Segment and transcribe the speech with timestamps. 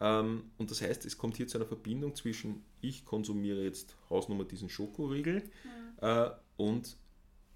[0.00, 4.44] Ähm, und das heißt, es kommt hier zu einer Verbindung zwischen, ich konsumiere jetzt Hausnummer
[4.44, 5.42] diesen Schokoriegel
[6.00, 6.96] äh, und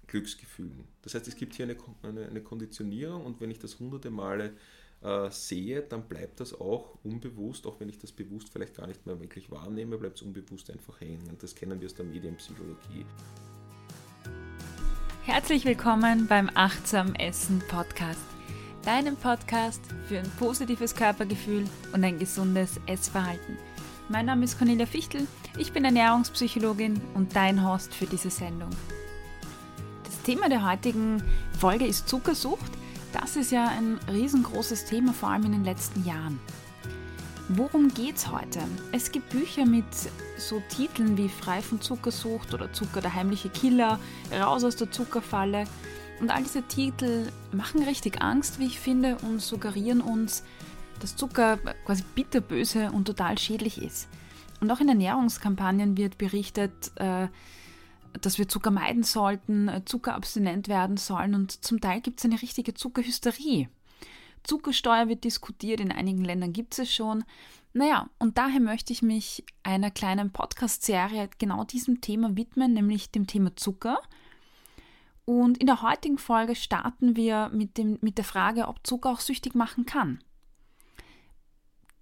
[0.07, 0.83] Glücksgefühlen.
[1.03, 4.53] Das heißt, es gibt hier eine, eine, eine Konditionierung und wenn ich das hunderte Male
[5.01, 9.05] äh, sehe, dann bleibt das auch unbewusst, auch wenn ich das bewusst vielleicht gar nicht
[9.05, 11.27] mehr wirklich wahrnehme, bleibt es unbewusst einfach hängen.
[11.29, 13.05] Und das kennen wir aus der Medienpsychologie.
[15.23, 18.25] Herzlich willkommen beim Achtsam Essen Podcast,
[18.85, 23.57] deinem Podcast für ein positives Körpergefühl und ein gesundes Essverhalten.
[24.09, 28.69] Mein Name ist Cornelia Fichtel, ich bin Ernährungspsychologin und dein Host für diese Sendung.
[30.03, 31.23] Das Thema der heutigen
[31.59, 32.71] Folge ist Zuckersucht.
[33.13, 36.39] Das ist ja ein riesengroßes Thema, vor allem in den letzten Jahren.
[37.49, 38.59] Worum geht's heute?
[38.91, 39.85] Es gibt Bücher mit
[40.37, 43.99] so Titeln wie Frei von Zuckersucht oder Zucker der heimliche Killer,
[44.31, 45.65] Raus aus der Zuckerfalle.
[46.21, 50.43] Und all diese Titel machen richtig Angst, wie ich finde, und suggerieren uns,
[50.99, 54.07] dass Zucker quasi bitterböse und total schädlich ist.
[54.59, 57.27] Und auch in Ernährungskampagnen wird berichtet, äh,
[58.21, 62.39] dass wir Zucker meiden sollten, äh, zuckerabstinent werden sollen und zum Teil gibt es eine
[62.39, 63.69] richtige Zuckerhysterie.
[64.43, 67.23] Zuckersteuer wird diskutiert, in einigen Ländern gibt es es schon.
[67.73, 73.25] Naja, und daher möchte ich mich einer kleinen Podcast-Serie genau diesem Thema widmen, nämlich dem
[73.25, 73.99] Thema Zucker.
[75.25, 79.19] Und in der heutigen Folge starten wir mit, dem, mit der Frage, ob Zucker auch
[79.19, 80.19] süchtig machen kann.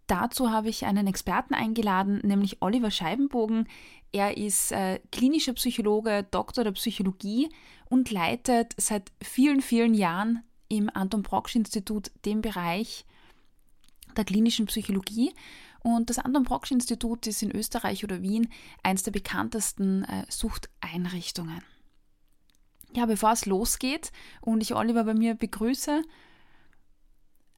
[0.07, 3.67] Dazu habe ich einen Experten eingeladen, nämlich Oliver Scheibenbogen.
[4.11, 7.49] Er ist äh, klinischer Psychologe, Doktor der Psychologie
[7.89, 13.05] und leitet seit vielen, vielen Jahren im Anton Brocksch Institut den Bereich
[14.17, 15.31] der klinischen Psychologie.
[15.81, 18.49] Und das Anton Brocksch Institut ist in Österreich oder Wien
[18.81, 21.61] eines der bekanntesten äh, Suchteinrichtungen.
[22.95, 26.01] Ja, bevor es losgeht und ich Oliver bei mir begrüße,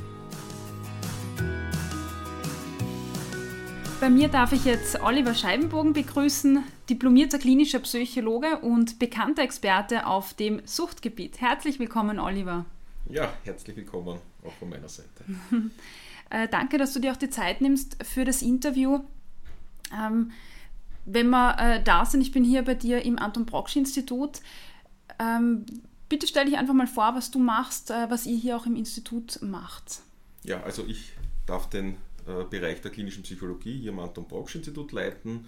[3.99, 10.35] Bei mir darf ich jetzt Oliver Scheibenbogen begrüßen, diplomierter klinischer Psychologe und bekannter Experte auf
[10.35, 11.41] dem Suchtgebiet.
[11.41, 12.65] Herzlich willkommen, Oliver.
[13.09, 15.09] Ja, herzlich willkommen auch von meiner Seite.
[16.29, 18.99] äh, danke, dass du dir auch die Zeit nimmst für das Interview.
[19.91, 20.31] Ähm,
[21.05, 24.41] wenn wir äh, da sind, ich bin hier bei dir im Anton Brocksch Institut.
[25.17, 25.65] Ähm,
[26.09, 28.75] bitte stell dich einfach mal vor, was du machst, äh, was ihr hier auch im
[28.75, 30.01] Institut macht.
[30.43, 31.13] Ja, also ich
[31.45, 31.97] darf den
[32.27, 35.45] äh, Bereich der klinischen Psychologie hier am Anton Brocksch Institut leiten.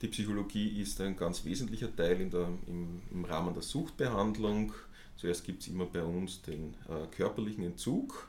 [0.00, 4.72] Die Psychologie ist ein ganz wesentlicher Teil der, im, im Rahmen der Suchtbehandlung.
[5.16, 8.28] Zuerst gibt es immer bei uns den äh, körperlichen Entzug.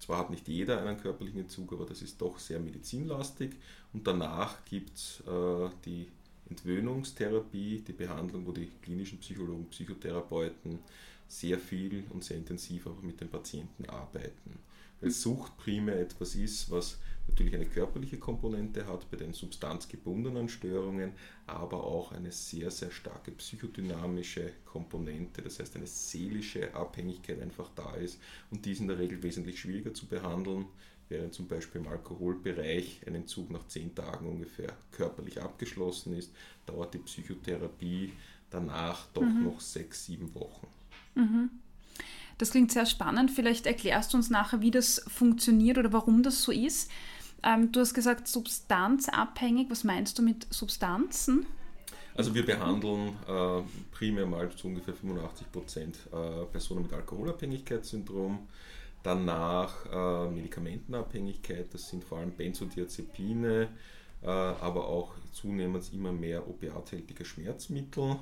[0.00, 3.54] Zwar hat nicht jeder einen körperlichen Entzug, aber das ist doch sehr medizinlastig.
[3.92, 6.08] Und danach gibt es äh, die
[6.50, 10.78] Entwöhnungstherapie, die Behandlung, wo die klinischen Psychologen, Psychotherapeuten
[11.28, 14.58] sehr viel und sehr intensiv auch mit den Patienten arbeiten.
[15.00, 16.98] Weil Sucht primär etwas ist, was
[17.28, 21.12] natürlich eine körperliche Komponente hat bei den substanzgebundenen Störungen,
[21.46, 27.94] aber auch eine sehr, sehr starke psychodynamische Komponente, das heißt eine seelische Abhängigkeit einfach da
[27.94, 28.18] ist
[28.50, 30.66] und die ist in der Regel wesentlich schwieriger zu behandeln,
[31.08, 36.30] während zum Beispiel im Alkoholbereich ein Entzug nach zehn Tagen ungefähr körperlich abgeschlossen ist,
[36.66, 38.12] dauert die Psychotherapie
[38.50, 39.44] danach doch mhm.
[39.44, 40.66] noch sechs, sieben Wochen.
[41.14, 41.50] Mhm.
[42.38, 43.30] Das klingt sehr spannend.
[43.30, 46.90] Vielleicht erklärst du uns nachher, wie das funktioniert oder warum das so ist.
[47.42, 49.70] Ähm, du hast gesagt, substanzabhängig.
[49.70, 51.46] Was meinst du mit Substanzen?
[52.14, 53.62] Also wir behandeln äh,
[53.92, 58.46] primär mal zu ungefähr 85 Prozent äh, Personen mit Alkoholabhängigkeitssyndrom.
[59.06, 63.68] Danach äh, Medikamentenabhängigkeit, das sind vor allem Benzodiazepine,
[64.20, 68.16] äh, aber auch zunehmend immer mehr opiathältige Schmerzmittel.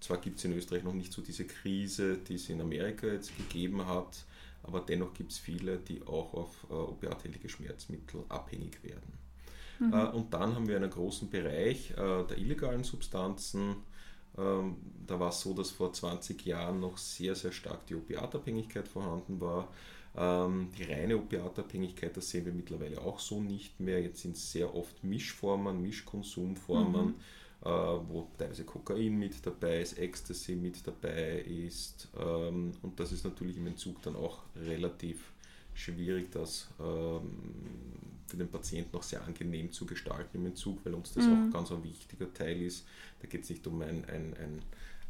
[0.00, 3.36] Zwar gibt es in Österreich noch nicht so diese Krise, die es in Amerika jetzt
[3.36, 4.24] gegeben hat,
[4.62, 9.18] aber dennoch gibt es viele, die auch auf äh, opiathältige Schmerzmittel abhängig werden.
[9.78, 9.92] Mhm.
[9.92, 13.76] Äh, und dann haben wir einen großen Bereich äh, der illegalen Substanzen.
[14.38, 14.76] Ähm,
[15.06, 19.38] da war es so, dass vor 20 Jahren noch sehr, sehr stark die Opiatabhängigkeit vorhanden
[19.38, 19.68] war.
[20.16, 24.00] Ähm, die reine Opiatabhängigkeit, das sehen wir mittlerweile auch so nicht mehr.
[24.00, 27.06] Jetzt sind es sehr oft Mischformen, Mischkonsumformen.
[27.06, 27.14] Mhm
[27.64, 32.08] äh, wo teilweise Kokain mit dabei ist, Ecstasy mit dabei ist.
[32.18, 35.32] Ähm, und das ist natürlich im Entzug dann auch relativ
[35.72, 37.38] schwierig, das ähm,
[38.26, 41.48] für den Patienten auch sehr angenehm zu gestalten im Entzug, weil uns das mhm.
[41.48, 42.86] auch ganz ein wichtiger Teil ist.
[43.20, 44.62] Da geht es nicht um ein, ein, ein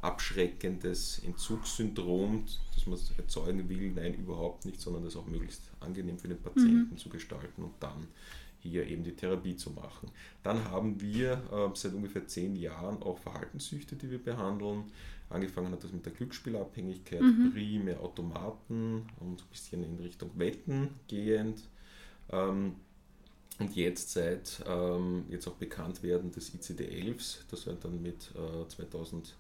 [0.05, 6.29] abschreckendes Entzugssyndrom, das man erzeugen will, nein, überhaupt nicht, sondern das auch möglichst angenehm für
[6.29, 6.99] den Patienten mhm.
[6.99, 8.07] zu gestalten und dann
[8.59, 10.11] hier eben die Therapie zu machen.
[10.43, 14.85] Dann haben wir äh, seit ungefähr zehn Jahren auch Verhaltenssüchte, die wir behandeln.
[15.31, 17.53] Angefangen hat das mit der Glücksspielabhängigkeit, mhm.
[17.53, 21.63] primär Automaten und ein bisschen in Richtung Wetten gehend.
[22.31, 22.77] Ähm,
[23.59, 28.69] und jetzt seit ähm, jetzt auch bekannt werden des ICD-11s, das wird dann mit äh,
[28.69, 29.37] 2000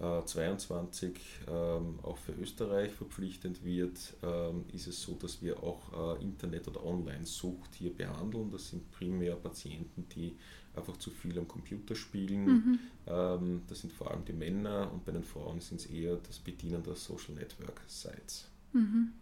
[0.00, 1.12] 22
[1.46, 6.68] ähm, auch für Österreich verpflichtend wird, ähm, ist es so, dass wir auch äh, Internet-
[6.68, 8.50] oder Online-Sucht hier behandeln.
[8.50, 10.36] Das sind primär Patienten, die
[10.74, 12.44] einfach zu viel am Computer spielen.
[12.44, 12.78] Mhm.
[13.06, 16.38] Ähm, das sind vor allem die Männer und bei den Frauen sind es eher das
[16.38, 18.48] Bedienen der Social Network Sites.
[18.72, 19.12] Mhm.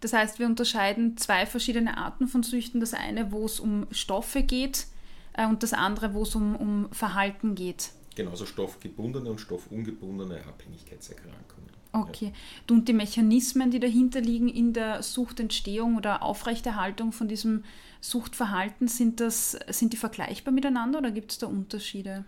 [0.00, 2.80] Das heißt, wir unterscheiden zwei verschiedene Arten von Süchten.
[2.80, 4.86] Das eine, wo es um Stoffe geht
[5.32, 11.70] äh, und das andere, wo es um, um Verhalten geht genauso stoffgebundene und stoffungebundene Abhängigkeitserkrankungen.
[11.92, 12.26] Okay.
[12.26, 12.74] Ja.
[12.74, 17.64] Und die Mechanismen, die dahinter liegen in der Suchtentstehung oder Aufrechterhaltung von diesem
[18.00, 22.24] Suchtverhalten, sind, das, sind die vergleichbar miteinander oder gibt es da Unterschiede?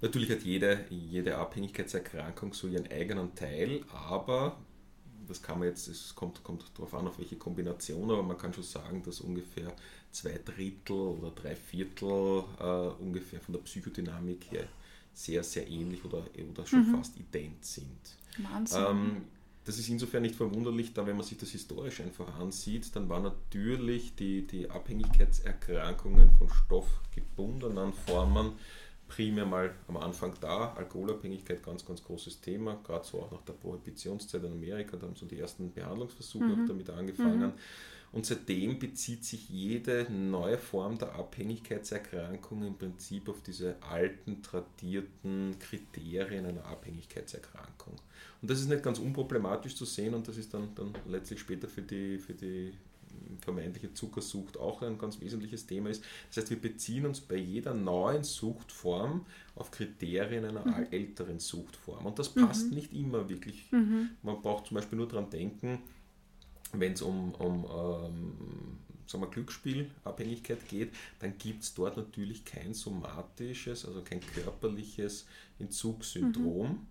[0.00, 4.56] Natürlich hat jede, jede Abhängigkeitserkrankung so ihren eigenen Teil, aber
[5.28, 8.52] das kann man jetzt, es kommt, kommt darauf an, auf welche Kombination, aber man kann
[8.52, 9.72] schon sagen, dass ungefähr
[10.10, 14.66] zwei Drittel oder drei Viertel äh, ungefähr von der Psychodynamik her
[15.14, 16.96] sehr, sehr ähnlich oder, oder schon mhm.
[16.96, 17.98] fast ident sind.
[18.38, 18.84] Wahnsinn.
[18.88, 19.16] Ähm,
[19.64, 23.22] das ist insofern nicht verwunderlich, da wenn man sich das historisch einfach ansieht, dann waren
[23.22, 28.52] natürlich die, die Abhängigkeitserkrankungen von stoffgebundenen Formen
[29.08, 30.74] primär mal am Anfang da.
[30.74, 35.16] Alkoholabhängigkeit, ganz, ganz großes Thema, gerade so auch nach der Prohibitionszeit in Amerika, da haben
[35.16, 36.66] so die ersten Behandlungsversuche mhm.
[36.66, 37.40] damit angefangen.
[37.40, 37.52] Mhm.
[38.14, 45.56] Und seitdem bezieht sich jede neue Form der Abhängigkeitserkrankung im Prinzip auf diese alten, tradierten
[45.58, 47.94] Kriterien einer Abhängigkeitserkrankung.
[48.40, 51.66] Und das ist nicht ganz unproblematisch zu sehen und das ist dann, dann letztlich später
[51.66, 52.72] für die, für die
[53.40, 56.04] vermeintliche Zuckersucht auch ein ganz wesentliches Thema ist.
[56.28, 59.26] Das heißt, wir beziehen uns bei jeder neuen Suchtform
[59.56, 60.86] auf Kriterien einer mhm.
[60.92, 62.06] älteren Suchtform.
[62.06, 62.76] Und das passt mhm.
[62.76, 63.72] nicht immer wirklich.
[63.72, 64.10] Mhm.
[64.22, 65.80] Man braucht zum Beispiel nur daran denken,
[66.80, 72.74] wenn es um, um ähm, sagen wir, Glücksspielabhängigkeit geht, dann gibt es dort natürlich kein
[72.74, 75.26] somatisches, also kein körperliches
[75.58, 76.68] Entzugssyndrom.
[76.68, 76.86] Mhm.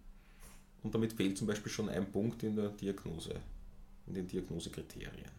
[0.83, 3.35] Und damit fehlt zum Beispiel schon ein Punkt in der Diagnose,
[4.07, 5.31] in den Diagnosekriterien.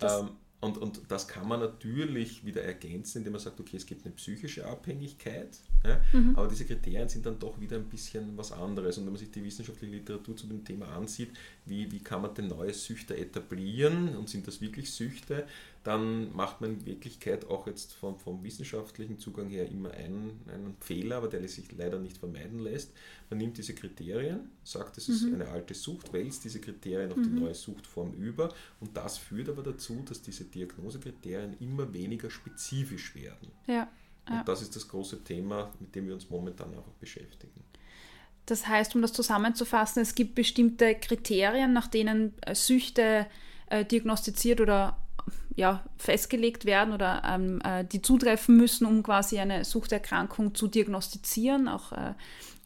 [0.00, 0.30] Ähm,
[0.60, 4.14] und, und das kann man natürlich wieder ergänzen, indem man sagt, okay, es gibt eine
[4.14, 6.36] psychische Abhängigkeit, ja, mhm.
[6.36, 8.98] aber diese Kriterien sind dann doch wieder ein bisschen was anderes.
[8.98, 11.30] Und wenn man sich die wissenschaftliche Literatur zu dem Thema ansieht,
[11.64, 15.46] wie, wie kann man denn neue Süchte etablieren und sind das wirklich Süchte,
[15.82, 20.76] dann macht man in Wirklichkeit auch jetzt vom, vom wissenschaftlichen Zugang her immer einen, einen
[20.80, 22.92] Fehler, aber der sich leider nicht vermeiden lässt.
[23.30, 25.34] Man nimmt diese Kriterien, sagt, es ist mhm.
[25.36, 27.22] eine alte Sucht, wälzt diese Kriterien auf mhm.
[27.22, 33.14] die neue Suchtform über und das führt aber dazu, dass diese Diagnosekriterien immer weniger spezifisch
[33.14, 33.50] werden.
[33.66, 33.88] Ja.
[34.28, 37.64] Und das ist das große Thema, mit dem wir uns momentan einfach beschäftigen.
[38.46, 43.26] Das heißt, um das zusammenzufassen, es gibt bestimmte Kriterien, nach denen äh, Süchte
[43.70, 44.98] äh, diagnostiziert oder
[45.56, 51.68] ja, festgelegt werden oder ähm, äh, die zutreffen müssen, um quasi eine Suchterkrankung zu diagnostizieren,
[51.68, 52.14] auch äh,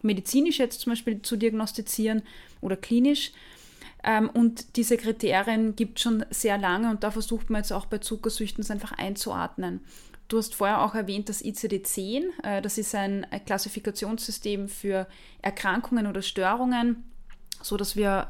[0.03, 2.23] medizinisch jetzt zum Beispiel zu diagnostizieren
[2.61, 3.33] oder klinisch.
[4.05, 7.87] Ähm, und diese Kriterien gibt es schon sehr lange und da versucht man jetzt auch
[7.87, 9.81] bei Zuckersüchten einfach einzuordnen.
[10.29, 12.25] Du hast vorher auch erwähnt das ICD-10.
[12.43, 15.07] Äh, das ist ein Klassifikationssystem für
[15.43, 17.03] Erkrankungen oder Störungen,
[17.63, 18.29] so dass wir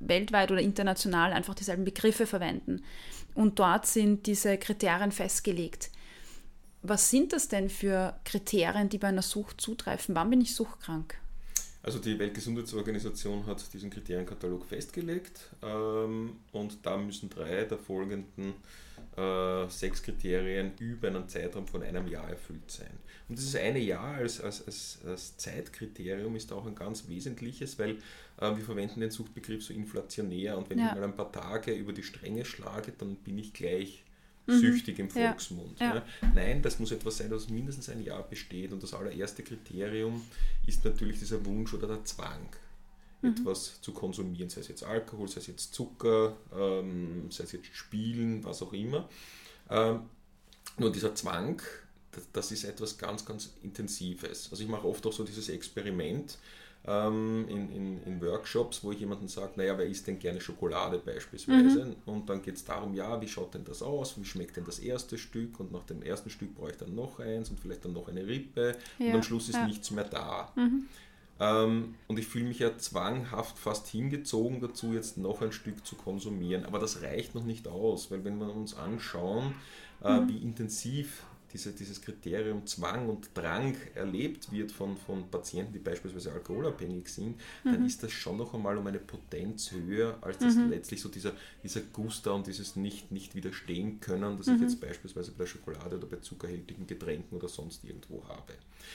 [0.00, 2.82] weltweit oder international einfach dieselben Begriffe verwenden.
[3.34, 5.90] Und dort sind diese Kriterien festgelegt.
[6.82, 10.14] Was sind das denn für Kriterien, die bei einer Sucht zutreffen?
[10.14, 11.16] Wann bin ich suchtkrank?
[11.84, 18.54] Also die Weltgesundheitsorganisation hat diesen Kriterienkatalog festgelegt ähm, und da müssen drei der folgenden
[19.16, 22.92] äh, sechs Kriterien über einen Zeitraum von einem Jahr erfüllt sein.
[23.28, 27.98] Und dieses eine Jahr als, als, als, als Zeitkriterium ist auch ein ganz wesentliches, weil
[28.42, 30.88] wir verwenden den Suchtbegriff so inflationär und wenn ja.
[30.88, 34.04] ich mal ein paar Tage über die Stränge schlage, dann bin ich gleich
[34.46, 34.58] mhm.
[34.58, 35.80] süchtig im Volksmund.
[35.80, 35.96] Ja.
[35.96, 36.04] Ja.
[36.34, 38.72] Nein, das muss etwas sein, das mindestens ein Jahr besteht.
[38.72, 40.22] Und das allererste Kriterium
[40.66, 42.48] ist natürlich dieser Wunsch oder der Zwang,
[43.22, 43.30] mhm.
[43.30, 47.74] etwas zu konsumieren, sei es jetzt Alkohol, sei es jetzt Zucker, ähm, sei es jetzt
[47.74, 49.08] Spielen, was auch immer.
[49.70, 50.00] Ähm,
[50.78, 51.62] nur dieser Zwang,
[52.12, 54.48] das, das, ist etwas ganz, ganz Intensives.
[54.50, 56.38] Also ich mache oft auch so dieses Experiment,
[56.84, 60.98] ähm, in, in, in, Workshops, wo ich jemanden sage, naja, wer isst denn gerne Schokolade
[60.98, 61.84] beispielsweise?
[61.84, 61.96] Mhm.
[62.06, 64.18] Und dann geht es darum, ja, wie schaut denn das aus?
[64.18, 65.60] Wie schmeckt denn das erste Stück?
[65.60, 68.26] Und nach dem ersten Stück brauche ich dann noch eins und vielleicht dann noch eine
[68.26, 68.76] Rippe.
[68.98, 69.06] Ja.
[69.06, 69.66] Und am Schluss ist ja.
[69.66, 70.52] nichts mehr da.
[70.56, 70.86] Mhm.
[71.38, 75.94] Ähm, und ich fühle mich ja zwanghaft fast hingezogen dazu, jetzt noch ein Stück zu
[75.94, 76.64] konsumieren.
[76.64, 79.54] Aber das reicht noch nicht aus, weil wenn wir uns anschauen,
[80.02, 80.28] äh, mhm.
[80.28, 81.22] wie intensiv
[81.52, 87.36] diese, dieses Kriterium Zwang und Drang erlebt wird von, von Patienten, die beispielsweise alkoholabhängig sind,
[87.64, 87.72] mhm.
[87.72, 90.70] dann ist das schon noch einmal um eine Potenz höher, als das mhm.
[90.70, 91.32] letztlich so dieser,
[91.62, 94.56] dieser Guster und dieses nicht, nicht widerstehen können, das mhm.
[94.56, 98.54] ich jetzt beispielsweise bei der Schokolade oder bei zuckerhältigen Getränken oder sonst irgendwo habe.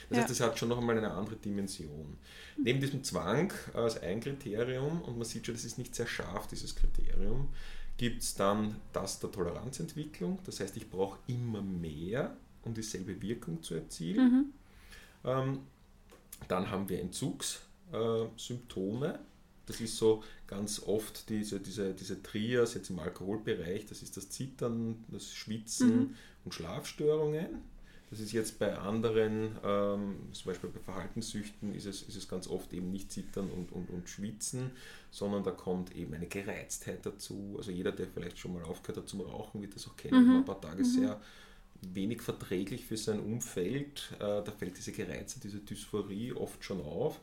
[0.09, 0.23] Das ja.
[0.23, 2.17] heißt, das hat schon noch einmal eine andere Dimension.
[2.57, 6.47] Neben diesem Zwang als ein Kriterium, und man sieht schon, das ist nicht sehr scharf,
[6.47, 7.49] dieses Kriterium,
[7.97, 10.39] gibt es dann das der Toleranzentwicklung.
[10.45, 12.37] Das heißt, ich brauche immer mehr
[12.67, 14.31] um dieselbe Wirkung zu erzielen.
[14.31, 14.45] Mhm.
[15.25, 15.59] Ähm,
[16.47, 19.13] dann haben wir Entzugssymptome.
[19.13, 19.19] Äh,
[19.65, 23.85] das ist so ganz oft diese, diese, diese Trias jetzt im Alkoholbereich.
[23.85, 26.15] Das ist das Zittern, das Schwitzen mhm.
[26.45, 27.47] und Schlafstörungen.
[28.09, 32.47] Das ist jetzt bei anderen, ähm, zum Beispiel bei Verhaltenssüchten, ist es, ist es ganz
[32.47, 34.71] oft eben nicht Zittern und, und, und Schwitzen,
[35.11, 37.55] sondern da kommt eben eine Gereiztheit dazu.
[37.57, 40.37] Also jeder, der vielleicht schon mal aufgehört hat zum Rauchen, wird das auch kennen, mhm.
[40.37, 40.85] ein paar Tage mhm.
[40.85, 41.19] sehr
[41.81, 44.11] wenig verträglich für sein Umfeld.
[44.15, 47.19] Äh, da fällt diese Gereize, diese Dysphorie oft schon auf.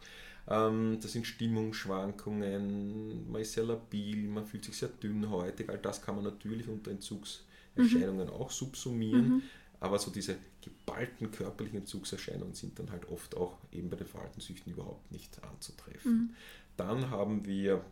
[0.49, 5.69] Ähm, das sind Stimmungsschwankungen, man ist sehr labil, man fühlt sich sehr dünnhäutig.
[5.69, 8.33] All das kann man natürlich unter Entzugserscheinungen mhm.
[8.33, 9.29] auch subsumieren.
[9.29, 9.43] Mhm.
[9.81, 14.73] Aber so diese geballten körperlichen Entzugserscheinungen sind dann halt oft auch eben bei den Verhaltenssüchten
[14.73, 16.13] überhaupt nicht anzutreffen.
[16.13, 16.31] Mhm.
[16.77, 17.85] Dann haben wir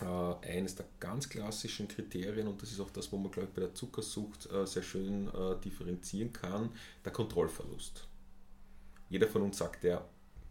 [0.00, 3.54] äh, eines der ganz klassischen Kriterien, und das ist auch das, wo man, glaube ich,
[3.54, 6.70] bei der Zuckersucht äh, sehr schön äh, differenzieren kann,
[7.04, 8.06] der Kontrollverlust.
[9.08, 10.04] Jeder von uns sagt, der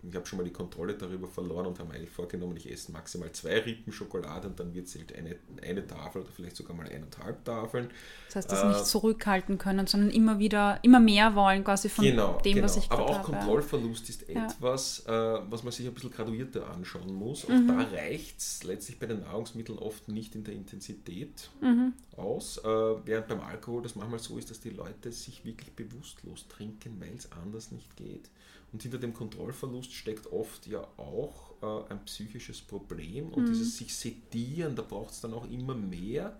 [0.07, 3.31] ich habe schon mal die Kontrolle darüber verloren und habe eigentlich vorgenommen, ich esse maximal
[3.31, 6.87] zwei Rippen Schokolade und dann wird es halt eine, eine Tafel oder vielleicht sogar mal
[6.87, 7.89] eineinhalb Tafeln.
[8.27, 12.03] Das heißt, das äh, nicht zurückhalten können, sondern immer wieder, immer mehr wollen quasi von
[12.03, 12.65] genau, dem, genau.
[12.65, 13.31] was ich Aber auch habe.
[13.31, 14.45] Kontrollverlust ist ja.
[14.45, 17.45] etwas, äh, was man sich ein bisschen graduierter anschauen muss.
[17.45, 17.67] Auch mhm.
[17.67, 21.93] da reicht es letztlich bei den Nahrungsmitteln oft nicht in der Intensität mhm.
[22.17, 26.47] aus, äh, während beim Alkohol das manchmal so ist, dass die Leute sich wirklich bewusstlos
[26.49, 28.29] trinken, weil es anders nicht geht.
[28.73, 33.47] Und hinter dem Kontrollverlust steckt oft ja auch äh, ein psychisches Problem und mhm.
[33.47, 36.39] dieses sich sedieren, da braucht es dann auch immer mehr.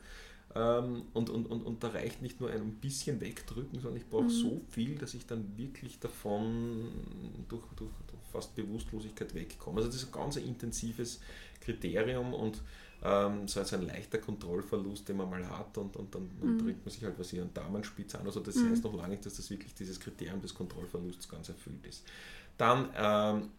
[0.56, 4.24] Ähm, und, und, und, und da reicht nicht nur ein bisschen wegdrücken, sondern ich brauche
[4.24, 4.30] mhm.
[4.30, 6.90] so viel, dass ich dann wirklich davon
[7.48, 9.78] durch, durch, durch fast Bewusstlosigkeit wegkomme.
[9.78, 11.20] Also das ist ein ganz intensives
[11.62, 12.62] Kriterium und
[13.03, 16.60] ähm, so als ein leichter Kontrollverlust, den man mal hat und, und dann, mhm.
[16.60, 18.25] trinkt man sich halt was ihren Damenspitz an.
[18.25, 18.72] Also das mhm.
[18.72, 22.03] heißt noch lange nicht, dass das wirklich dieses Kriterium des Kontrollverlusts ganz erfüllt ist.
[22.57, 23.50] Dann ähm,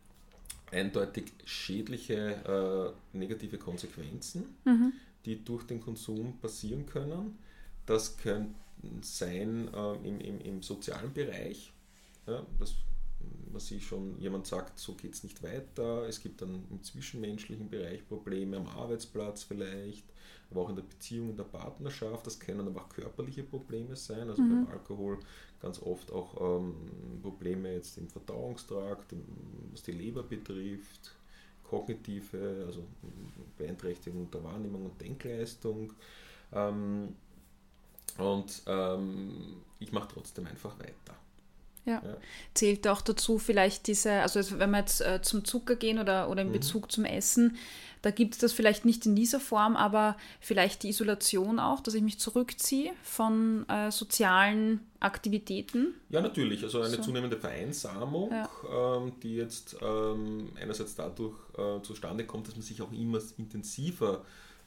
[0.72, 4.92] eindeutig schädliche äh, negative Konsequenzen, mhm.
[5.26, 7.38] die durch den Konsum passieren können.
[7.84, 8.54] Das könnte
[9.02, 11.72] sein äh, im, im, im sozialen Bereich.
[12.26, 12.74] Ja, das
[13.50, 16.07] man sich schon, jemand sagt, so geht es nicht weiter.
[16.09, 20.04] Es gibt dann im zwischenmenschlichen Bereich Probleme am Arbeitsplatz vielleicht,
[20.50, 22.26] aber auch in der Beziehung, in der Partnerschaft.
[22.26, 24.28] Das können aber auch körperliche Probleme sein.
[24.28, 24.66] Also mhm.
[24.66, 25.19] beim Alkohol
[25.61, 26.75] ganz oft auch ähm,
[27.23, 29.14] Probleme jetzt im Verdauungstrakt,
[29.73, 31.14] was die Leber betrifft,
[31.62, 32.85] kognitive, also
[33.57, 35.93] Beeinträchtigung der Wahrnehmung und Denkleistung.
[36.52, 37.14] Ähm,
[38.19, 41.16] und ähm, ich mache trotzdem einfach weiter.
[41.86, 42.02] Ja.
[42.04, 42.16] ja.
[42.54, 46.42] Zählt auch dazu vielleicht diese, also wenn wir jetzt äh, zum Zucker gehen oder, oder
[46.42, 46.52] in mhm.
[46.52, 47.56] Bezug zum Essen,
[48.04, 51.94] da gibt es das vielleicht nicht in dieser Form, aber vielleicht die Isolation auch, dass
[51.94, 55.94] ich mich zurückziehe von äh, sozialen Aktivitäten.
[56.10, 56.62] Ja, natürlich.
[56.62, 57.02] Also eine so.
[57.02, 58.48] zunehmende Vereinsamung, ja.
[58.98, 64.22] ähm, die jetzt ähm, einerseits dadurch äh, zustande kommt, dass man sich auch immer intensiver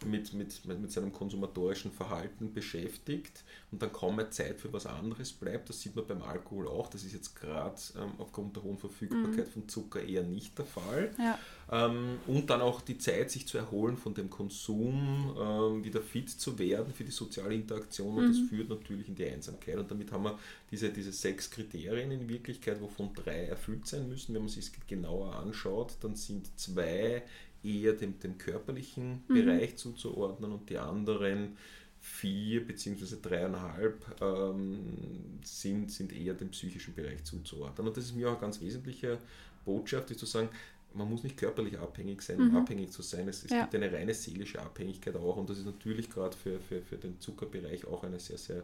[0.06, 5.34] mit, mit, mit seinem konsumatorischen Verhalten beschäftigt und dann kaum mehr Zeit für was anderes
[5.34, 5.70] bleibt.
[5.70, 6.88] Das sieht man beim Alkohol auch.
[6.89, 9.51] Das ist jetzt gerade ähm, aufgrund der hohen Verfügbarkeit mhm.
[9.51, 11.12] von Zucker eher nicht der Fall.
[11.18, 11.39] Ja.
[11.70, 16.30] Ähm, und dann auch die Zeit, sich zu erholen von dem Konsum, ähm, wieder fit
[16.30, 18.27] zu werden für die soziale Interaktion und mhm.
[18.30, 19.77] das führt natürlich in die Einsamkeit.
[19.77, 20.39] Und damit haben wir
[20.72, 24.34] diese, diese sechs Kriterien in Wirklichkeit, wovon drei erfüllt sein müssen.
[24.34, 27.24] Wenn man sich genauer anschaut, dann sind zwei
[27.64, 29.34] eher dem, dem körperlichen mhm.
[29.34, 31.58] Bereich zuzuordnen und die anderen
[32.00, 33.18] vier bzw.
[33.22, 37.88] dreieinhalb ähm, sind, sind eher dem psychischen Bereich zuzuordnen.
[37.88, 39.18] Und das ist mir auch eine ganz wesentliche
[39.66, 40.50] Botschaft, ist zu sagen,
[40.94, 42.58] man muss nicht körperlich abhängig sein, um mhm.
[42.58, 43.28] abhängig zu sein.
[43.28, 43.62] Es, es ja.
[43.62, 47.20] gibt eine reine seelische Abhängigkeit auch und das ist natürlich gerade für, für, für den
[47.20, 48.64] Zuckerbereich auch eine sehr, sehr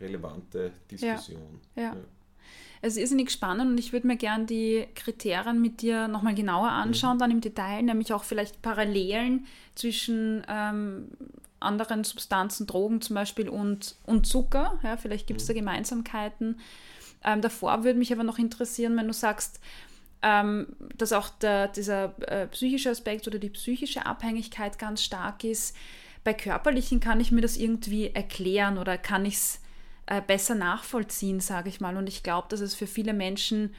[0.00, 1.60] relevante Diskussion.
[1.74, 1.82] Ja.
[1.82, 1.96] ja.
[2.84, 6.68] Es ist irrsinnig spannend und ich würde mir gerne die Kriterien mit dir nochmal genauer
[6.68, 7.20] anschauen, mhm.
[7.20, 9.46] dann im Detail, nämlich auch vielleicht Parallelen
[9.76, 11.08] zwischen ähm,
[11.60, 14.80] anderen Substanzen, Drogen zum Beispiel und, und Zucker.
[14.82, 15.52] Ja, vielleicht gibt es mhm.
[15.52, 16.60] da Gemeinsamkeiten.
[17.24, 19.60] Ähm, davor würde mich aber noch interessieren, wenn du sagst,
[20.22, 25.76] ähm, dass auch der, dieser äh, psychische Aspekt oder die psychische Abhängigkeit ganz stark ist.
[26.24, 29.61] Bei körperlichen kann ich mir das irgendwie erklären oder kann ich es
[30.12, 31.96] äh, besser nachvollziehen, sage ich mal.
[31.96, 33.74] Und ich glaube, dass es für viele Menschen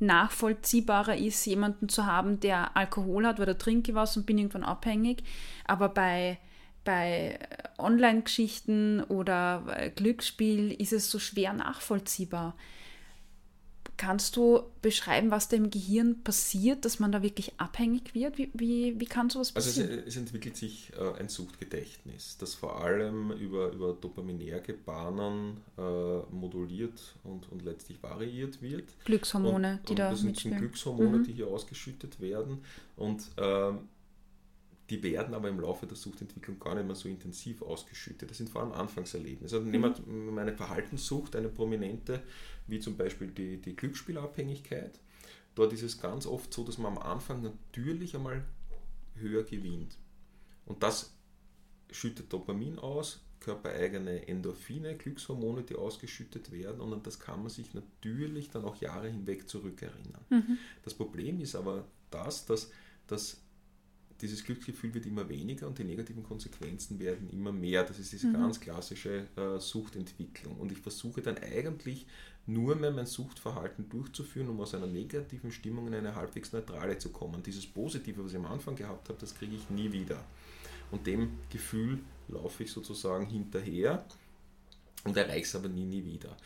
[0.00, 5.22] nachvollziehbarer ist, jemanden zu haben, der Alkohol hat oder trinke was und bin irgendwann abhängig.
[5.64, 6.38] Aber bei,
[6.84, 7.38] bei
[7.78, 12.56] Online-Geschichten oder äh, Glücksspiel ist es so schwer nachvollziehbar.
[13.96, 18.36] Kannst du beschreiben, was da im Gehirn passiert, dass man da wirklich abhängig wird?
[18.36, 19.88] Wie, wie, wie kann sowas passieren?
[19.88, 25.62] Also es, es entwickelt sich äh, ein Suchtgedächtnis, das vor allem über, über dopaminärge Bahnen
[25.78, 28.84] äh, moduliert und, und letztlich variiert wird.
[29.06, 31.24] Glückshormone, und, die und da Das sind, Glückshormone, mhm.
[31.24, 32.58] die hier ausgeschüttet werden.
[32.96, 33.88] Und ähm,
[34.90, 38.30] die werden aber im Laufe der Suchtentwicklung gar nicht mehr so intensiv ausgeschüttet.
[38.30, 39.56] Das sind vor allem Anfangserlebnisse.
[39.56, 40.38] Also nehmen wir mhm.
[40.38, 42.22] eine Verhaltenssucht, eine prominente,
[42.66, 44.98] wie zum Beispiel die, die Glücksspielabhängigkeit.
[45.54, 48.44] Dort ist es ganz oft so, dass man am Anfang natürlich einmal
[49.14, 49.96] höher gewinnt.
[50.66, 51.14] Und das
[51.90, 57.74] schüttet Dopamin aus, körpereigene Endorphine, Glückshormone, die ausgeschüttet werden und an das kann man sich
[57.74, 60.24] natürlich dann auch Jahre hinweg zurückerinnern.
[60.30, 60.58] Mhm.
[60.82, 62.70] Das Problem ist aber das, dass,
[63.06, 63.40] dass
[64.20, 67.84] dieses Glücksgefühl wird immer weniger und die negativen Konsequenzen werden immer mehr.
[67.84, 68.34] Das ist diese mhm.
[68.34, 70.56] ganz klassische äh, Suchtentwicklung.
[70.56, 72.06] Und ich versuche dann eigentlich
[72.46, 77.10] nur mehr mein Suchtverhalten durchzuführen, um aus einer negativen Stimmung in eine halbwegs neutrale zu
[77.10, 77.42] kommen.
[77.42, 80.24] Dieses Positive, was ich am Anfang gehabt habe, das kriege ich nie wieder.
[80.90, 84.04] Und dem Gefühl laufe ich sozusagen hinterher
[85.04, 86.36] und erreiche es aber nie, nie wieder.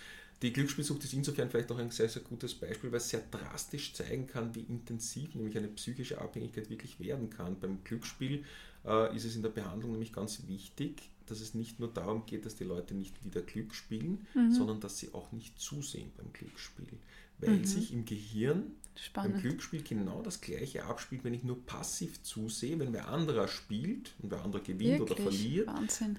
[0.43, 3.93] Die Glücksspielsucht ist insofern vielleicht auch ein sehr, sehr gutes Beispiel, weil es sehr drastisch
[3.93, 7.61] zeigen kann, wie intensiv nämlich eine psychische Abhängigkeit wirklich werden kann.
[7.61, 8.43] Beim Glücksspiel
[8.87, 12.47] äh, ist es in der Behandlung nämlich ganz wichtig, dass es nicht nur darum geht,
[12.47, 14.53] dass die Leute nicht wieder Glück spielen, mhm.
[14.53, 16.99] sondern dass sie auch nicht zusehen beim Glücksspiel
[17.41, 17.65] weil mhm.
[17.65, 19.35] sich im Gehirn Spannend.
[19.35, 24.15] beim Glücksspiel genau das gleiche abspielt, wenn ich nur passiv zusehe, wenn wer anderer spielt
[24.21, 25.21] und wer anderer gewinnt Wirklich?
[25.21, 25.67] oder verliert.
[25.69, 26.19] Wahnsinn.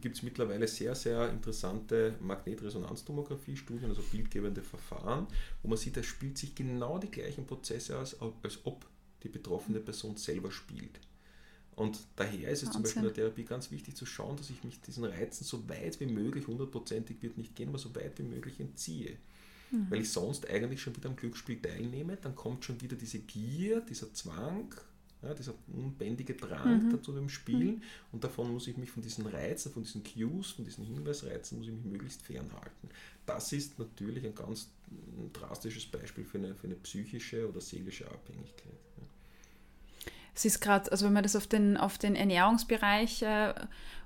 [0.00, 5.26] Gibt es mittlerweile sehr, sehr interessante Magnetresonanztomographie-Studien, also bildgebende Verfahren,
[5.62, 8.86] wo man sieht, da spielt sich genau die gleichen Prozesse aus, als ob
[9.22, 11.00] die betroffene Person selber spielt.
[11.76, 12.72] Und daher ist es Wahnsinn.
[12.72, 15.68] zum Beispiel in der Therapie ganz wichtig zu schauen, dass ich mich diesen Reizen so
[15.68, 19.16] weit wie möglich, hundertprozentig wird nicht gehen, aber so weit wie möglich entziehe
[19.70, 19.86] mhm.
[19.90, 22.16] weil ich sonst eigentlich schon wieder am Glücksspiel teilnehme.
[22.16, 24.74] Dann kommt schon wieder diese Gier, dieser Zwang,
[25.22, 26.90] ja, dieser unbändige Drang mhm.
[26.90, 27.82] dazu dem Spielen mhm.
[28.12, 31.68] und davon muss ich mich von diesen Reizen, von diesen Cues, von diesen Hinweisreizen, muss
[31.68, 32.90] ich mich möglichst fernhalten.
[33.24, 34.68] Das ist natürlich ein ganz
[35.32, 38.78] drastisches Beispiel für eine, für eine psychische oder seelische Abhängigkeit.
[40.36, 43.54] Es ist gerade, also wenn man das auf den, auf den Ernährungsbereich äh,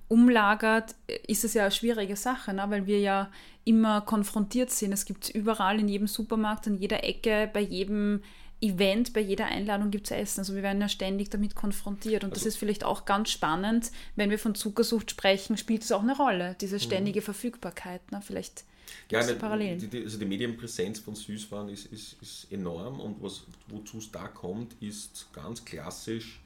[0.08, 0.94] umlagert,
[1.26, 2.64] ist es ja eine schwierige Sache, ne?
[2.68, 3.30] weil wir ja
[3.64, 4.92] immer konfrontiert sind.
[4.92, 8.22] Es gibt überall in jedem Supermarkt, an jeder Ecke, bei jedem
[8.60, 10.40] Event, bei jeder Einladung gibt es Essen.
[10.40, 12.24] Also wir werden ja ständig damit konfrontiert.
[12.24, 15.92] Und also, das ist vielleicht auch ganz spannend, wenn wir von Zuckersucht sprechen, spielt es
[15.92, 16.80] auch eine Rolle, diese mhm.
[16.80, 18.12] ständige Verfügbarkeit.
[18.12, 18.20] Ne?
[18.22, 18.64] Vielleicht
[19.10, 19.90] ja, ne, Parallelen.
[19.90, 24.28] Die, also die Medienpräsenz von Süßwaren ist, ist, ist enorm und was, wozu es da
[24.28, 26.40] kommt, ist ganz klassisch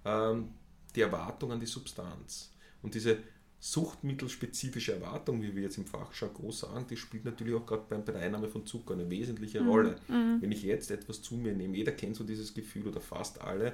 [0.04, 0.50] ähm,
[0.94, 2.52] die Erwartung an die Substanz.
[2.82, 3.18] Und diese
[3.64, 8.16] suchtmittelspezifische Erwartung, wie wir jetzt im Fachjargon sagen, die spielt natürlich auch gerade bei, der
[8.16, 9.68] Einnahme von Zucker eine wesentliche mhm.
[9.68, 9.96] Rolle.
[10.06, 10.42] Mhm.
[10.42, 13.72] Wenn ich jetzt etwas zu mir nehme, jeder kennt so dieses Gefühl oder fast alle,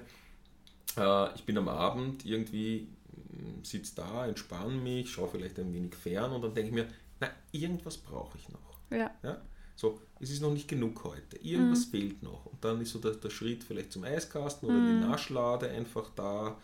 [0.97, 2.87] äh, ich bin am Abend irgendwie,
[3.33, 6.89] mm, sitze da, entspanne mich, schaue vielleicht ein wenig fern und dann denke ich mir,
[7.19, 8.79] na, irgendwas brauche ich noch.
[8.97, 9.11] Ja.
[9.25, 9.43] ja.
[9.75, 11.37] So, es ist noch nicht genug heute.
[11.39, 11.91] Irgendwas mhm.
[11.91, 12.47] fehlt noch.
[12.47, 14.87] Und dann ist so der, der Schritt vielleicht zum Eiskasten oder mhm.
[14.87, 16.57] die Naschlade einfach da.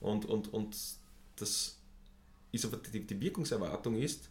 [0.00, 0.76] Und, und, und
[1.36, 1.78] das
[2.54, 4.30] ist aber die, die Wirkungserwartung ist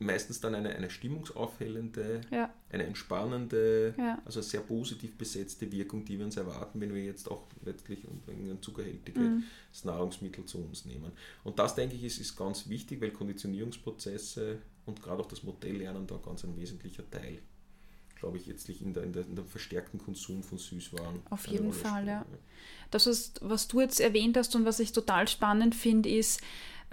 [0.00, 2.52] meistens dann eine, eine stimmungsaufhellende, ja.
[2.70, 4.20] eine entspannende, ja.
[4.24, 8.62] also sehr positiv besetzte Wirkung, die wir uns erwarten, wenn wir jetzt auch letztlich ein
[8.62, 9.44] zuckerhältiges mhm.
[9.84, 11.12] Nahrungsmittel zu uns nehmen.
[11.44, 16.06] Und das, denke ich, ist, ist ganz wichtig, weil Konditionierungsprozesse und gerade auch das Modelllernen
[16.06, 17.40] da ganz ein wesentlicher Teil
[18.18, 21.20] glaube ich, jetzt in der, in, der, in der verstärkten Konsum von Süßwaren.
[21.30, 22.26] Auf jeden Fall, ja.
[22.90, 26.40] Das, was, was du jetzt erwähnt hast und was ich total spannend finde, ist,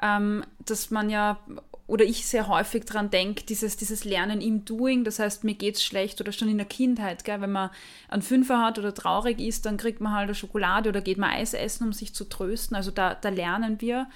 [0.02, 1.40] ähm, dass man ja
[1.88, 5.76] oder ich sehr häufig daran denke, dieses, dieses Lernen im Doing, das heißt, mir geht
[5.76, 7.70] es schlecht oder schon in der Kindheit, gell, wenn man
[8.08, 11.30] einen Fünfer hat oder traurig ist, dann kriegt man halt eine Schokolade oder geht man
[11.30, 12.76] Eis essen, um sich zu trösten.
[12.76, 14.08] Also da, da lernen wir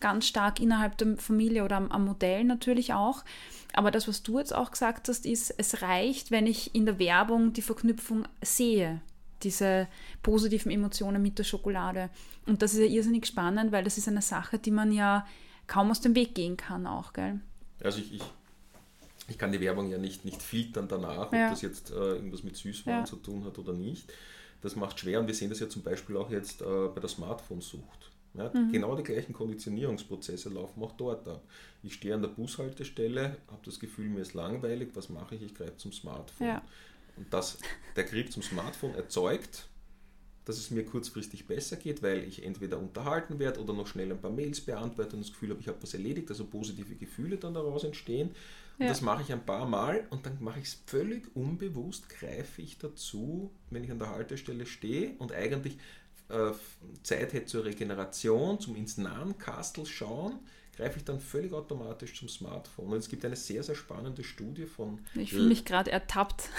[0.00, 3.24] ganz stark innerhalb der Familie oder am, am Modell natürlich auch.
[3.72, 6.98] Aber das, was du jetzt auch gesagt hast, ist, es reicht, wenn ich in der
[6.98, 9.00] Werbung die Verknüpfung sehe,
[9.42, 9.88] diese
[10.22, 12.10] positiven Emotionen mit der Schokolade.
[12.46, 15.26] Und das ist ja irrsinnig spannend, weil das ist eine Sache, die man ja
[15.66, 17.40] kaum aus dem Weg gehen kann auch, gell?
[17.82, 18.22] Also ich, ich,
[19.28, 21.46] ich kann die Werbung ja nicht, nicht filtern danach, ja.
[21.46, 23.04] ob das jetzt äh, irgendwas mit Süßwaren ja.
[23.04, 24.12] zu tun hat oder nicht.
[24.60, 27.08] Das macht schwer und wir sehen das ja zum Beispiel auch jetzt äh, bei der
[27.08, 28.10] Smartphone-Sucht.
[28.38, 28.72] Ja, mhm.
[28.72, 31.42] Genau die gleichen Konditionierungsprozesse laufen auch dort ab.
[31.82, 35.42] Ich stehe an der Bushaltestelle, habe das Gefühl, mir ist langweilig, was mache ich?
[35.42, 36.46] Ich greife zum Smartphone.
[36.46, 36.62] Ja.
[37.16, 37.58] Und das,
[37.96, 39.68] der Griff zum Smartphone erzeugt,
[40.44, 44.20] dass es mir kurzfristig besser geht, weil ich entweder unterhalten werde oder noch schnell ein
[44.20, 47.52] paar Mails beantworte und das Gefühl habe, ich habe was erledigt, also positive Gefühle dann
[47.52, 48.28] daraus entstehen.
[48.78, 48.88] Und ja.
[48.88, 52.78] das mache ich ein paar Mal und dann mache ich es völlig unbewusst, greife ich
[52.78, 55.76] dazu, wenn ich an der Haltestelle stehe und eigentlich
[56.28, 56.52] äh,
[57.02, 60.38] Zeit hätte zur Regeneration, zum ins Nahenkastel schauen,
[60.76, 62.92] greife ich dann völlig automatisch zum Smartphone.
[62.92, 65.00] Und es gibt eine sehr, sehr spannende Studie von.
[65.14, 66.50] Ich fühle mich gerade ertappt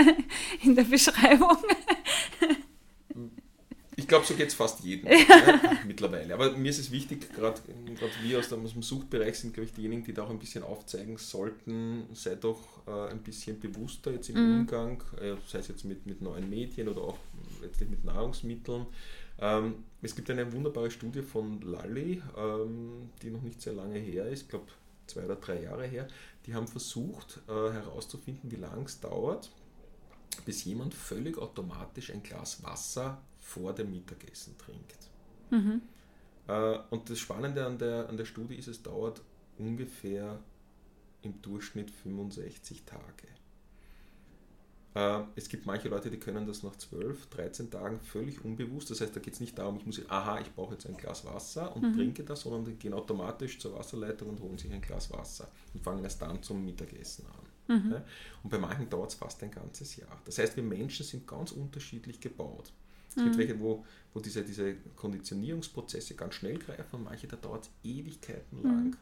[0.62, 1.56] in der Beschreibung.
[3.98, 6.34] Ich glaube, so geht es fast jedem ja, mittlerweile.
[6.34, 7.60] Aber mir ist es wichtig, gerade
[8.22, 12.04] wir aus, dem Suchtbereich sind, glaube ich, diejenigen, die da auch ein bisschen aufzeigen sollten,
[12.12, 14.60] sei doch äh, ein bisschen bewusster jetzt im mhm.
[14.60, 17.18] Umgang, äh, sei es jetzt mit, mit neuen Medien oder auch
[17.62, 18.84] letztlich mit Nahrungsmitteln.
[19.38, 24.26] Ähm, es gibt eine wunderbare Studie von Lally, ähm, die noch nicht sehr lange her
[24.28, 24.66] ist, ich glaube
[25.06, 26.06] zwei oder drei Jahre her.
[26.44, 29.50] Die haben versucht äh, herauszufinden, wie lange es dauert,
[30.44, 35.08] bis jemand völlig automatisch ein Glas Wasser vor dem Mittagessen trinkt.
[35.50, 35.80] Mhm.
[36.48, 39.22] Äh, und das Spannende an der, an der Studie ist, es dauert
[39.58, 40.40] ungefähr
[41.22, 43.28] im Durchschnitt 65 Tage.
[44.94, 48.90] Äh, es gibt manche Leute, die können das nach 12, 13 Tagen völlig unbewusst.
[48.90, 51.24] Das heißt, da geht es nicht darum, ich muss, aha, ich brauche jetzt ein Glas
[51.24, 51.94] Wasser und mhm.
[51.94, 55.84] trinke das, sondern die gehen automatisch zur Wasserleitung und holen sich ein Glas Wasser und
[55.84, 57.76] fangen erst dann zum Mittagessen an.
[57.76, 57.96] Mhm.
[58.42, 60.20] Und bei manchen dauert es fast ein ganzes Jahr.
[60.24, 62.72] Das heißt, wir Menschen sind ganz unterschiedlich gebaut.
[63.16, 63.38] Es gibt mhm.
[63.38, 68.62] welche, wo, wo diese, diese Konditionierungsprozesse ganz schnell greifen und manche, da dauert es Ewigkeiten
[68.62, 68.84] lang.
[68.84, 68.96] Mhm.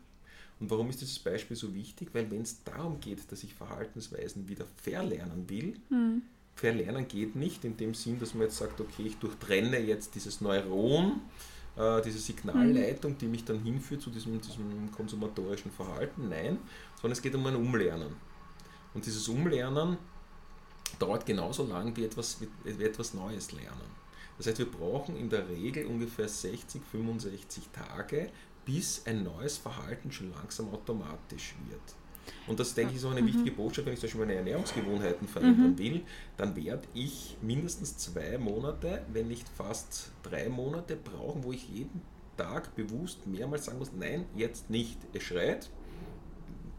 [0.60, 2.10] Und warum ist dieses Beispiel so wichtig?
[2.12, 6.22] Weil wenn es darum geht, dass ich Verhaltensweisen wieder verlernen will, mhm.
[6.54, 10.40] verlernen geht nicht in dem Sinn, dass man jetzt sagt, okay, ich durchtrenne jetzt dieses
[10.40, 11.20] Neuron,
[11.76, 13.18] äh, diese Signalleitung, mhm.
[13.18, 16.28] die mich dann hinführt zu diesem, diesem konsumatorischen Verhalten.
[16.28, 16.58] Nein,
[16.94, 18.14] sondern es geht um ein Umlernen.
[18.94, 19.98] Und dieses Umlernen
[21.00, 24.03] dauert genauso lang wie etwas, wie etwas Neues lernen.
[24.36, 28.30] Das heißt, wir brauchen in der Regel ungefähr 60, 65 Tage,
[28.64, 31.80] bis ein neues Verhalten schon langsam automatisch wird.
[32.46, 33.26] Und das, denke ich, ist auch eine mhm.
[33.26, 35.78] wichtige Botschaft, wenn ich zum Beispiel meine Ernährungsgewohnheiten verändern mhm.
[35.78, 36.02] will,
[36.36, 42.00] dann werde ich mindestens zwei Monate, wenn nicht fast drei Monate brauchen, wo ich jeden
[42.36, 44.98] Tag bewusst mehrmals sagen muss, nein, jetzt nicht.
[45.12, 45.70] Es schreit,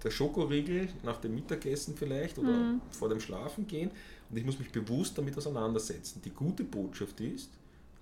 [0.03, 2.81] der Schokoriegel nach dem Mittagessen vielleicht oder mhm.
[2.91, 3.91] vor dem Schlafengehen
[4.29, 6.21] und ich muss mich bewusst damit auseinandersetzen.
[6.23, 7.49] Die gute Botschaft ist,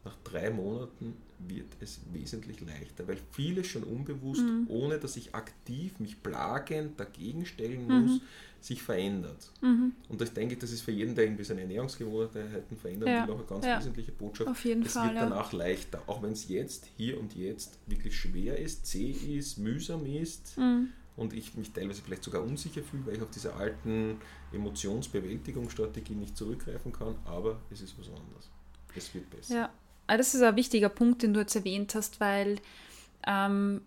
[0.05, 4.65] nach drei Monaten wird es wesentlich leichter, weil vieles schon unbewusst, mhm.
[4.67, 8.21] ohne dass ich aktiv mich plagend dagegen stellen muss, mhm.
[8.59, 9.51] sich verändert.
[9.61, 9.93] Mhm.
[10.09, 13.27] Und ich denke, das ist für jeden, der irgendwie seine Ernährungsgewohnheiten verändern ja.
[13.27, 13.77] will, auch eine ganz ja.
[13.77, 14.49] wesentliche Botschaft.
[14.49, 18.17] Auf jeden es Fall, wird danach leichter, auch wenn es jetzt, hier und jetzt wirklich
[18.17, 20.89] schwer ist, zäh ist, mühsam ist mhm.
[21.15, 24.19] Und ich mich teilweise vielleicht sogar unsicher fühle, weil ich auf diese alten
[24.51, 28.49] Emotionsbewältigungsstrategien nicht zurückgreifen kann, aber es ist was anderes.
[28.95, 29.55] Es wird besser.
[29.55, 29.69] Ja,
[30.07, 32.59] Ah, das ist ein wichtiger Punkt, den du jetzt erwähnt hast, weil
[33.25, 33.81] ähm,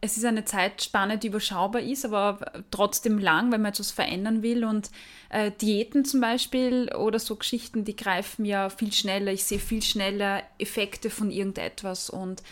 [0.00, 4.64] es ist eine Zeitspanne, die überschaubar ist, aber trotzdem lang, wenn man etwas verändern will.
[4.64, 4.90] Und
[5.28, 9.32] äh, Diäten zum Beispiel oder so Geschichten, die greifen ja viel schneller.
[9.32, 12.08] Ich sehe viel schneller Effekte von irgendetwas.
[12.10, 12.42] Und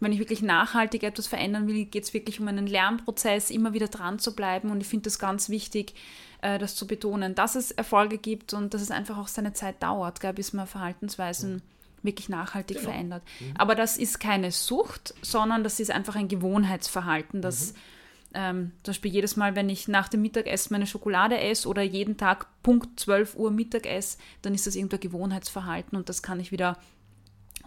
[0.00, 3.88] wenn ich wirklich nachhaltig etwas verändern will, geht es wirklich um einen Lernprozess, immer wieder
[3.88, 4.70] dran zu bleiben.
[4.70, 5.94] Und ich finde das ganz wichtig,
[6.42, 9.82] äh, das zu betonen, dass es Erfolge gibt und dass es einfach auch seine Zeit
[9.82, 11.54] dauert, gell, bis man Verhaltensweisen.
[11.54, 11.62] Mhm
[12.02, 12.90] wirklich nachhaltig genau.
[12.90, 13.22] verändert.
[13.40, 13.54] Mhm.
[13.58, 17.76] Aber das ist keine Sucht, sondern das ist einfach ein Gewohnheitsverhalten, das mhm.
[18.32, 22.16] ähm, zum Beispiel jedes Mal, wenn ich nach dem Mittagessen meine Schokolade esse oder jeden
[22.16, 26.52] Tag Punkt 12 Uhr Mittag esse, dann ist das irgendein Gewohnheitsverhalten und das kann ich
[26.52, 26.78] wieder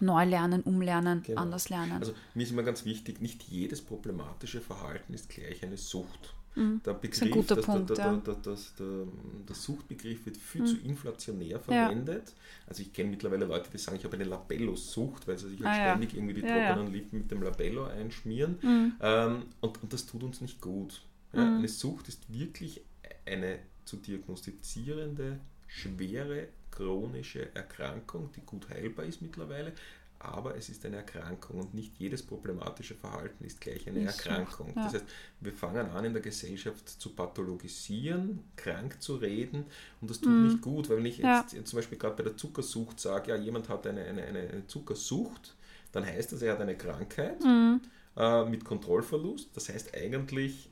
[0.00, 1.40] neu lernen, umlernen, genau.
[1.40, 1.92] anders lernen.
[1.92, 6.34] Also mir ist immer ganz wichtig, nicht jedes problematische Verhalten ist gleich eine Sucht.
[6.56, 6.80] Mhm.
[6.84, 9.06] Der Begriff, das ist ein guter das, Punkt, der, der, der, der,
[9.48, 10.66] der, Suchtbegriff wird viel mhm.
[10.66, 12.28] zu inflationär verwendet.
[12.28, 12.34] Ja.
[12.68, 15.74] Also ich kenne mittlerweile Leute, die sagen, ich habe eine Labello-Sucht, weil sie sich ah,
[15.74, 16.18] ständig ja.
[16.18, 18.58] irgendwie die trockenen ja, Lippen mit dem Labello einschmieren.
[18.62, 18.92] Mhm.
[19.00, 21.02] Ähm, und, und das tut uns nicht gut.
[21.32, 21.40] Mhm.
[21.40, 22.82] Eine Sucht ist wirklich
[23.26, 29.72] eine zu diagnostizierende, schwere chronische Erkrankung, die gut heilbar ist mittlerweile,
[30.18, 34.72] aber es ist eine Erkrankung und nicht jedes problematische Verhalten ist gleich eine ist Erkrankung.
[34.74, 34.84] Ja.
[34.84, 35.04] Das heißt,
[35.40, 39.66] wir fangen an in der Gesellschaft zu pathologisieren, krank zu reden
[40.00, 40.44] und das tut mm.
[40.46, 41.44] nicht gut, weil wenn ich ja.
[41.52, 45.54] jetzt zum Beispiel gerade bei der Zuckersucht sage, ja, jemand hat eine, eine, eine Zuckersucht,
[45.92, 47.76] dann heißt das, er hat eine Krankheit mm.
[48.16, 49.50] äh, mit Kontrollverlust.
[49.54, 50.70] Das heißt eigentlich,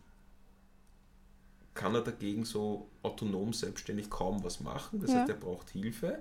[1.75, 5.01] kann er dagegen so autonom selbstständig kaum was machen.
[5.01, 5.21] Das ja.
[5.21, 6.19] heißt, er braucht Hilfe.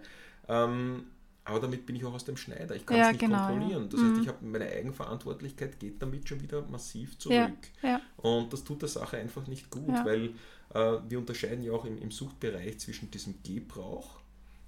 [0.48, 1.06] Ähm,
[1.44, 2.76] aber damit bin ich auch aus dem Schneider.
[2.76, 3.90] Ich kann ja, es nicht genau, kontrollieren.
[3.90, 4.06] Das ja.
[4.06, 4.22] heißt, mhm.
[4.22, 7.58] ich habe meine Eigenverantwortlichkeit geht damit schon wieder massiv zurück.
[7.82, 10.34] Ja, Und das tut der Sache einfach nicht gut, weil
[10.74, 14.20] äh, wir unterscheiden ja auch im, im, Suchtbereich zwischen diesem Gebrauch,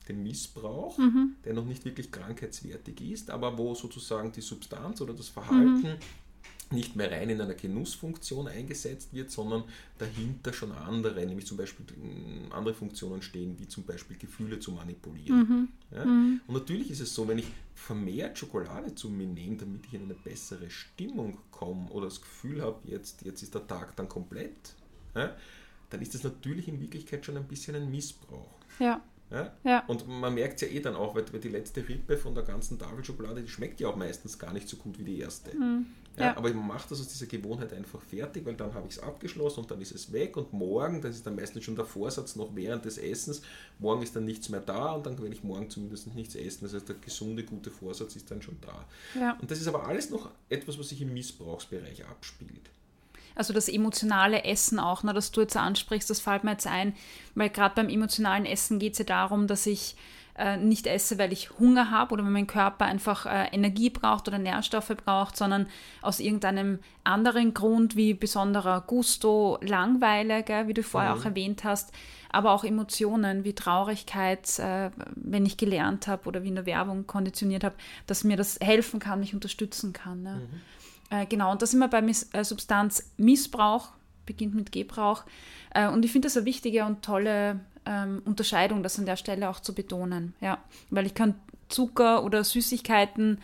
[0.10, 1.36] dem Missbrauch, mhm.
[1.46, 5.98] der noch nicht wirklich krankheitswertig ist, aber wo sozusagen die Substanz oder das Verhalten mhm
[6.74, 9.64] nicht mehr rein in einer Genussfunktion eingesetzt wird, sondern
[9.98, 11.86] dahinter schon andere, nämlich zum Beispiel
[12.52, 15.40] andere Funktionen stehen, wie zum Beispiel Gefühle zu manipulieren.
[15.40, 15.68] Mhm.
[15.92, 16.06] Ja?
[16.06, 16.42] Mhm.
[16.48, 20.04] Und natürlich ist es so, wenn ich vermehrt Schokolade zu mir nehme, damit ich in
[20.04, 24.76] eine bessere Stimmung komme oder das Gefühl habe, jetzt, jetzt ist der Tag dann komplett,
[25.16, 25.36] ja?
[25.90, 28.56] dann ist das natürlich in Wirklichkeit schon ein bisschen ein Missbrauch.
[28.80, 29.02] Ja.
[29.34, 29.52] Ja?
[29.64, 29.84] ja?
[29.88, 32.78] Und man merkt es ja eh dann auch, weil, die letzte Rippe von der ganzen
[32.78, 35.56] Tafel Schokolade, die schmeckt ja auch meistens gar nicht so gut wie die erste.
[35.58, 35.88] Mhm.
[36.18, 36.38] Ja, ja.
[36.38, 39.62] Aber man macht das aus dieser Gewohnheit einfach fertig, weil dann habe ich es abgeschlossen
[39.62, 42.56] und dann ist es weg und morgen, das ist dann meistens schon der Vorsatz noch
[42.56, 43.42] während des Essens,
[43.80, 46.66] morgen ist dann nichts mehr da und dann werde ich morgen zumindest nichts essen.
[46.66, 48.86] Das heißt, der gesunde, gute Vorsatz ist dann schon da.
[49.20, 49.38] Ja.
[49.42, 52.70] Und das ist aber alles noch etwas, was sich im Missbrauchsbereich abspielt.
[53.36, 56.96] Also das emotionale Essen auch, ne, das du jetzt ansprichst, das fällt mir jetzt ein,
[57.34, 59.96] weil gerade beim emotionalen Essen geht es ja darum, dass ich
[60.36, 64.28] äh, nicht esse, weil ich Hunger habe oder weil mein Körper einfach äh, Energie braucht
[64.28, 65.68] oder Nährstoffe braucht, sondern
[66.02, 71.20] aus irgendeinem anderen Grund wie besonderer Gusto, Langweile, gell, wie du vorher mhm.
[71.20, 71.92] auch erwähnt hast,
[72.30, 77.06] aber auch Emotionen wie Traurigkeit, äh, wenn ich gelernt habe oder wie in der Werbung
[77.06, 77.76] konditioniert habe,
[78.08, 80.24] dass mir das helfen kann, mich unterstützen kann.
[80.24, 80.42] Ne?
[80.42, 80.62] Mhm.
[81.16, 83.90] Äh, genau, und da sind wir beim äh, Substanzmissbrauch,
[84.26, 85.26] beginnt mit Gebrauch.
[85.76, 89.50] Äh, und ich finde das eine wichtige und tolle ähm, Unterscheidung, das an der Stelle
[89.50, 90.34] auch zu betonen.
[90.42, 91.36] Ja, weil ich kann
[91.70, 93.40] Zucker oder Süßigkeiten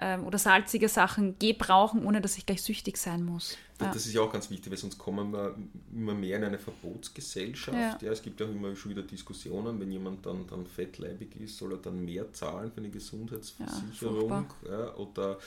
[0.00, 3.56] ähm, oder salzige Sachen gebrauchen, ohne dass ich gleich süchtig sein muss.
[3.80, 3.92] Ja.
[3.92, 5.54] Das ist ja auch ganz wichtig, weil sonst kommen wir
[5.92, 8.02] immer mehr in eine Verbotsgesellschaft.
[8.02, 8.08] Ja.
[8.08, 8.12] ja.
[8.12, 11.72] es gibt ja auch immer schon wieder Diskussionen, wenn jemand dann, dann fettleibig ist, soll
[11.72, 15.38] er dann mehr zahlen für eine Gesundheitsversicherung ja, oder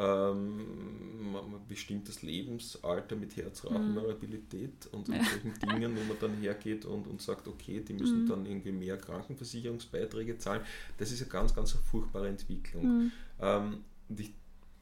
[0.00, 1.34] ähm,
[1.68, 4.98] bestimmtes Lebensalter mit Herzratenvariabilität mhm.
[4.98, 8.28] und, und solchen Dingen, wo man dann hergeht und, und sagt, okay, die müssen mhm.
[8.28, 10.62] dann irgendwie mehr Krankenversicherungsbeiträge zahlen.
[10.98, 12.84] Das ist eine ganz, ganz furchtbare Entwicklung.
[12.84, 13.12] Mhm.
[13.40, 14.32] Ähm, und ich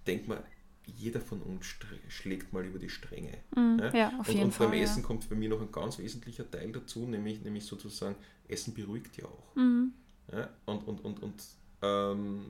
[0.07, 0.45] denke mal,
[0.87, 1.67] jeder von uns
[2.09, 3.37] schlägt mal über die Stränge.
[3.55, 3.95] Mm, ja?
[3.95, 7.43] Ja, und, und beim Essen kommt bei mir noch ein ganz wesentlicher Teil dazu, nämlich,
[7.43, 8.17] nämlich sozusagen,
[8.49, 9.55] Essen beruhigt ja auch.
[9.55, 9.89] Mm.
[10.33, 10.49] Ja?
[10.65, 11.45] Und, und, und, und
[11.83, 12.47] ähm,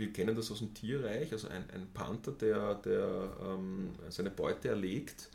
[0.00, 4.68] wir kennen das aus dem Tierreich, also ein, ein Panther, der, der ähm, seine Beute
[4.68, 5.28] erlegt,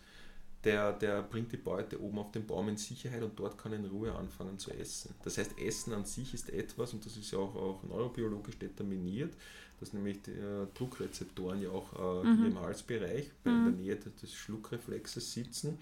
[0.66, 3.78] der, der bringt die Beute oben auf den Baum in Sicherheit und dort kann er
[3.78, 5.14] in Ruhe anfangen zu essen.
[5.24, 9.34] Das heißt, Essen an sich ist etwas, und das ist ja auch, auch neurobiologisch determiniert,
[9.80, 12.38] dass nämlich die äh, Druckrezeptoren ja auch äh, mhm.
[12.38, 13.66] hier im Halsbereich, bei mhm.
[13.66, 15.78] der Nähe des Schluckreflexes sitzen.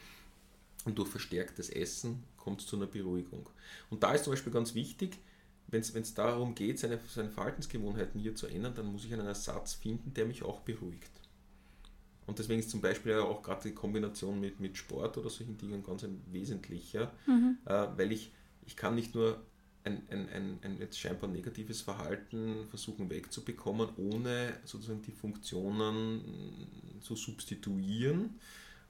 [0.86, 3.48] Und durch verstärktes Essen kommt es zu einer Beruhigung.
[3.90, 5.18] Und da ist zum Beispiel ganz wichtig,
[5.74, 9.74] wenn es darum geht, seine, seine Verhaltensgewohnheiten hier zu ändern, dann muss ich einen Ersatz
[9.74, 11.12] finden, der mich auch beruhigt.
[12.26, 15.84] Und deswegen ist zum Beispiel auch gerade die Kombination mit, mit Sport oder solchen Dingen
[15.84, 17.58] ganz ein wesentlicher, mhm.
[17.66, 18.32] äh, weil ich,
[18.66, 19.42] ich kann nicht nur
[19.84, 26.22] ein, ein, ein, ein jetzt scheinbar negatives Verhalten versuchen wegzubekommen, ohne sozusagen die Funktionen
[27.02, 28.40] zu substituieren,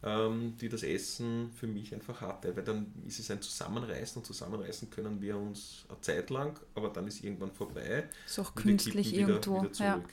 [0.04, 2.56] ähm, die das Essen für mich einfach hatte.
[2.56, 6.90] Weil dann ist es ein Zusammenreißen und zusammenreißen können wir uns eine Zeit lang, aber
[6.90, 8.10] dann ist irgendwann vorbei.
[8.26, 9.64] Ist auch künstlich irgendwo.
[9.64, 9.96] Wieder ja.
[9.96, 10.04] Ja.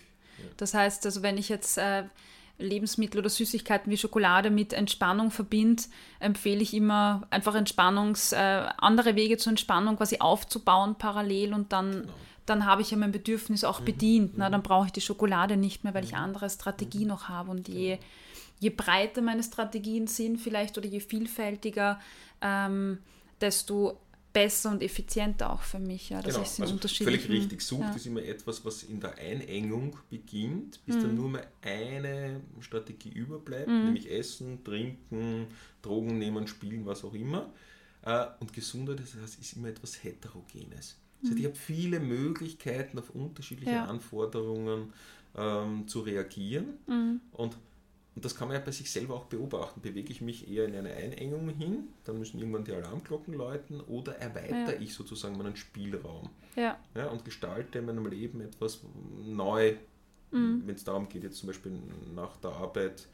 [0.56, 2.04] Das heißt, also wenn ich jetzt äh,
[2.60, 5.82] Lebensmittel oder Süßigkeiten wie Schokolade mit Entspannung verbinde,
[6.18, 8.36] empfehle ich immer einfach Entspannungs, äh,
[8.78, 12.12] andere Wege zur Entspannung quasi aufzubauen parallel und dann, genau.
[12.46, 13.84] dann habe ich ja mein Bedürfnis auch mhm.
[13.84, 14.32] bedient.
[14.32, 14.38] Mhm.
[14.38, 16.18] Na, dann brauche ich die Schokolade nicht mehr, weil ich mhm.
[16.18, 17.08] andere Strategie mhm.
[17.08, 17.50] noch habe.
[17.50, 18.02] Und je, genau.
[18.60, 21.98] Je breiter meine Strategien sind vielleicht oder je vielfältiger,
[22.40, 22.98] ähm,
[23.40, 23.98] desto
[24.32, 26.10] besser und effizienter auch für mich.
[26.10, 27.62] Ja, dass genau, ich also völlig richtig.
[27.62, 27.94] Sucht ja.
[27.94, 31.00] ist immer etwas, was in der Einengung beginnt, bis mhm.
[31.00, 33.86] dann nur mehr eine Strategie überbleibt, mhm.
[33.86, 35.48] nämlich Essen, Trinken,
[35.82, 37.52] Drogen nehmen, Spielen, was auch immer.
[38.02, 40.98] Äh, und Gesundheit das heißt, ist immer etwas Heterogenes.
[41.22, 41.48] Das heißt, ich mhm.
[41.48, 43.84] habe viele Möglichkeiten auf unterschiedliche ja.
[43.86, 44.92] Anforderungen
[45.36, 47.20] ähm, zu reagieren mhm.
[47.32, 47.56] und
[48.14, 49.80] und das kann man ja bei sich selber auch beobachten.
[49.80, 54.16] Bewege ich mich eher in eine Einengung hin, dann müssen irgendwann die Alarmglocken läuten, oder
[54.16, 54.80] erweitere ja.
[54.80, 56.78] ich sozusagen meinen Spielraum ja.
[56.94, 58.80] Ja, und gestalte in meinem Leben etwas
[59.24, 59.76] neu,
[60.32, 60.62] mhm.
[60.66, 61.72] wenn es darum geht, jetzt zum Beispiel
[62.14, 63.06] nach der Arbeit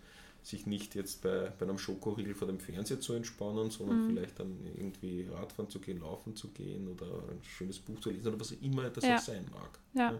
[0.42, 4.10] sich nicht jetzt bei, bei einem Schokoriegel vor dem Fernseher zu entspannen, sondern mhm.
[4.10, 8.28] vielleicht dann irgendwie Radfahren zu gehen, laufen zu gehen oder ein schönes Buch zu lesen
[8.28, 9.16] oder was immer das ja.
[9.16, 9.78] auch sein mag.
[9.94, 10.18] Ja.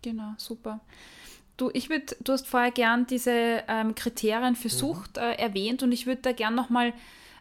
[0.00, 0.80] Genau, super.
[1.56, 4.72] Du, ich würd, du hast vorher gern diese ähm, Kriterien für mhm.
[4.72, 6.92] Sucht äh, erwähnt und ich würde da gern nochmal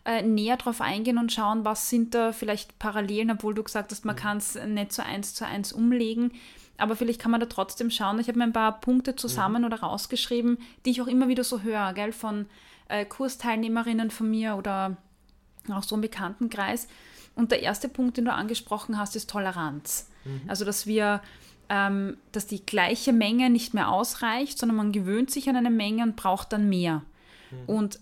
[0.06, 4.06] äh, näher drauf eingehen und schauen, was sind da vielleicht Parallelen, obwohl du gesagt hast,
[4.06, 4.20] man mhm.
[4.20, 6.32] kann es nicht so eins zu eins umlegen.
[6.78, 8.20] Aber vielleicht kann man da trotzdem schauen.
[8.20, 9.68] Ich habe mir ein paar Punkte zusammen mhm.
[9.68, 12.48] oder rausgeschrieben, die ich auch immer wieder so höre, gell, von
[12.90, 14.98] äh, Kursteilnehmerinnen von mir oder
[15.72, 16.88] auch so im Bekanntenkreis.
[17.36, 20.10] Und der erste Punkt, den du angesprochen hast, ist Toleranz.
[20.24, 20.42] Mhm.
[20.48, 21.22] Also, dass wir
[21.70, 26.04] ähm, dass die gleiche Menge nicht mehr ausreicht, sondern man gewöhnt sich an eine Menge
[26.04, 27.04] und braucht dann mehr.
[27.52, 27.66] Mhm.
[27.68, 28.00] Und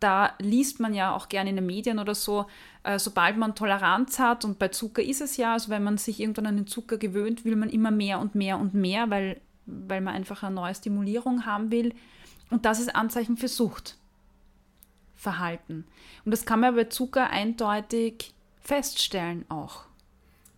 [0.00, 2.46] da liest man ja auch gerne in den Medien oder so,
[2.84, 6.20] äh, sobald man Toleranz hat, und bei Zucker ist es ja, also wenn man sich
[6.20, 10.00] irgendwann an den Zucker gewöhnt, will man immer mehr und mehr und mehr, weil, weil
[10.00, 11.94] man einfach eine neue Stimulierung haben will.
[12.50, 15.84] Und das ist Anzeichen für Suchtverhalten.
[16.24, 19.87] Und das kann man bei Zucker eindeutig feststellen auch.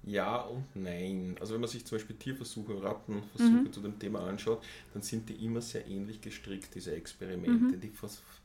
[0.02, 1.36] Ja und nein.
[1.40, 3.72] Also wenn man sich zum Beispiel Tierversuche, Rattenversuche mhm.
[3.72, 4.62] zu dem Thema anschaut,
[4.94, 7.76] dann sind die immer sehr ähnlich gestrickt, diese Experimente.
[7.76, 7.80] Mhm.
[7.80, 7.92] Die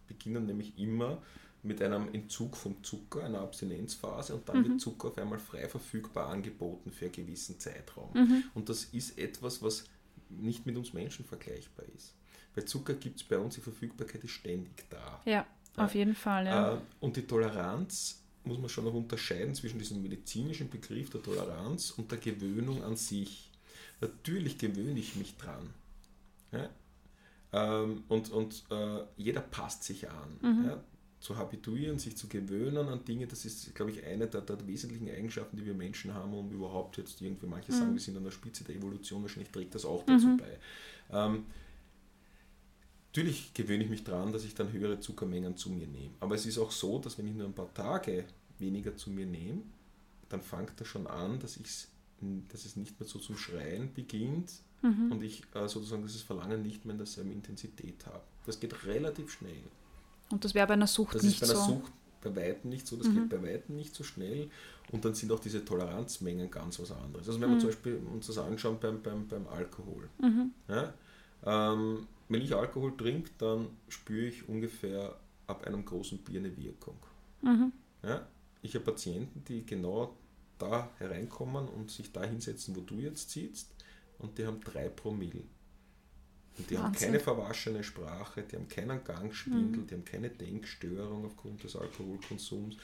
[0.07, 1.21] beginnen nämlich immer
[1.63, 4.69] mit einem Entzug vom Zucker, einer Abstinenzphase und dann mhm.
[4.69, 8.11] wird Zucker auf einmal frei verfügbar angeboten für einen gewissen Zeitraum.
[8.13, 8.43] Mhm.
[8.53, 9.85] Und das ist etwas, was
[10.29, 12.13] nicht mit uns Menschen vergleichbar ist.
[12.53, 15.21] Bei Zucker gibt es bei uns die Verfügbarkeit ist ständig da.
[15.25, 15.47] Ja, ja.
[15.75, 16.45] auf jeden Fall.
[16.45, 16.73] Ja.
[16.75, 21.91] Äh, und die Toleranz muss man schon noch unterscheiden zwischen diesem medizinischen Begriff der Toleranz
[21.91, 23.49] und der Gewöhnung an sich.
[24.01, 25.69] Natürlich gewöhne ich mich dran.
[26.51, 26.69] Ja?
[27.53, 30.37] Ähm, und und äh, jeder passt sich an.
[30.41, 30.65] Mhm.
[30.65, 30.83] Ja?
[31.19, 35.09] Zu habituieren, sich zu gewöhnen an Dinge, das ist, glaube ich, eine der, der, wesentlichen
[35.09, 37.77] Eigenschaften, die wir Menschen haben, um überhaupt jetzt irgendwie, manche mhm.
[37.77, 40.37] sagen, wir sind an der Spitze der Evolution, wahrscheinlich trägt das auch dazu mhm.
[40.37, 40.59] bei.
[41.11, 41.45] Ähm,
[43.15, 46.13] Natürlich gewöhne ich mich daran, dass ich dann höhere Zuckermengen zu mir nehme.
[46.19, 48.25] Aber es ist auch so, dass wenn ich nur ein paar Tage
[48.59, 49.61] weniger zu mir nehme,
[50.27, 51.87] dann fängt das schon an, dass, ich's,
[52.51, 54.51] dass es nicht mehr so zum Schreien beginnt
[54.81, 55.13] mhm.
[55.13, 58.23] und ich äh, sozusagen dieses Verlangen nicht mehr in derselben Intensität habe.
[58.45, 59.63] Das geht relativ schnell.
[60.29, 61.45] Und das wäre bei einer Sucht das nicht so?
[61.45, 63.29] Das ist bei einer Sucht bei Weitem nicht so, das mhm.
[63.29, 64.49] geht bei Weitem nicht so schnell.
[64.91, 67.29] Und dann sind auch diese Toleranzmengen ganz was anderes.
[67.29, 67.61] Also wenn wir mhm.
[67.61, 70.09] zum Beispiel uns das anschauen beim, beim, beim Alkohol.
[70.19, 70.51] Mhm.
[70.67, 70.93] Ja,
[71.45, 76.97] ähm, wenn ich Alkohol trinke, dann spüre ich ungefähr ab einem großen Bier eine Wirkung.
[77.41, 77.71] Mhm.
[78.03, 78.27] Ja?
[78.61, 80.15] Ich habe Patienten, die genau
[80.57, 83.73] da hereinkommen und sich da hinsetzen, wo du jetzt sitzt,
[84.17, 85.43] und die haben drei Promille.
[86.57, 86.83] Und die Wahnsinn.
[86.83, 89.87] haben keine verwaschene Sprache, die haben keinen Gangschwindel, mhm.
[89.87, 92.77] die haben keine Denkstörung aufgrund des Alkoholkonsums.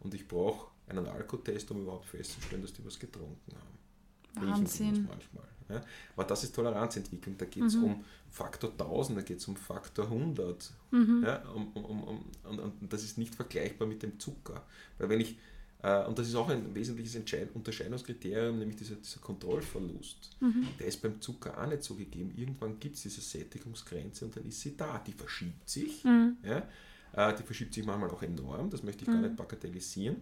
[0.00, 4.46] Und ich brauche einen Alkotest, um überhaupt festzustellen, dass die was getrunken haben.
[4.46, 5.06] Wahnsinn.
[5.08, 5.44] Manchmal.
[5.68, 5.82] Ja?
[6.14, 7.36] Aber das ist Toleranzentwicklung.
[7.36, 7.84] Da geht es mhm.
[7.84, 10.72] um Faktor 1000, da geht es um Faktor 100.
[10.90, 11.22] Mhm.
[11.24, 11.42] Ja?
[11.50, 14.64] Um, um, um, und, und, das ist nicht vergleichbar mit dem Zucker.
[14.98, 15.38] Weil wenn ich,
[15.82, 20.36] äh, und das ist auch ein wesentliches Entscheid Unterscheidungskriterium, nämlich dieser, dieser Kontrollverlust.
[20.40, 20.68] Mhm.
[20.78, 22.32] Der ist beim Zucker auch nicht so gegeben.
[22.36, 25.02] Irgendwann gibt es diese Sättigungsgrenze und dann ist sie da.
[25.06, 26.04] Die verschiebt sich.
[26.04, 26.36] Mhm.
[26.42, 26.68] Ja?
[27.12, 29.22] Äh, die verschiebt sich manchmal auch enorm, das möchte ich gar mhm.
[29.22, 30.16] nicht bagatellisieren.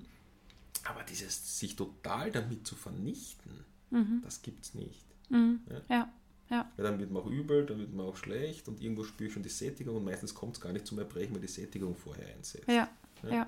[0.84, 4.20] Aber dieses sich total damit zu vernichten, mhm.
[4.22, 5.05] das gibt es nicht.
[5.28, 5.60] Mhm.
[5.68, 5.96] Ja.
[5.96, 6.08] ja.
[6.48, 6.70] Ja.
[6.76, 9.34] Weil dann wird man auch übel, dann wird man auch schlecht und irgendwo spüre ich
[9.34, 12.26] schon die Sättigung und meistens kommt es gar nicht zum Erbrechen, weil die Sättigung vorher
[12.36, 12.68] einsetzt.
[12.68, 12.88] Ja.
[13.24, 13.30] ja.
[13.30, 13.46] ja.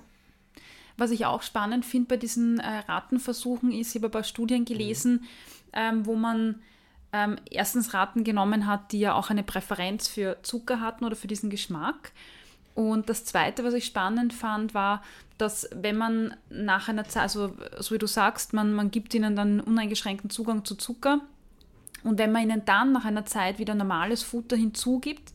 [0.97, 4.65] Was ich auch spannend finde bei diesen äh, Ratenversuchen ist, ich habe ein paar Studien
[4.65, 5.27] gelesen, mhm.
[5.75, 6.61] ähm, wo man
[7.13, 11.29] ähm, erstens Ratten genommen hat, die ja auch eine Präferenz für Zucker hatten oder für
[11.29, 12.13] diesen Geschmack.
[12.75, 15.03] Und das Zweite, was ich spannend fand, war,
[15.37, 19.37] dass wenn man nach einer Zeit, also so wie du sagst, man, man gibt ihnen
[19.37, 21.21] dann uneingeschränkten Zugang zu Zucker
[22.05, 25.33] und wenn man ihnen dann nach einer Zeit wieder normales Futter hinzugibt,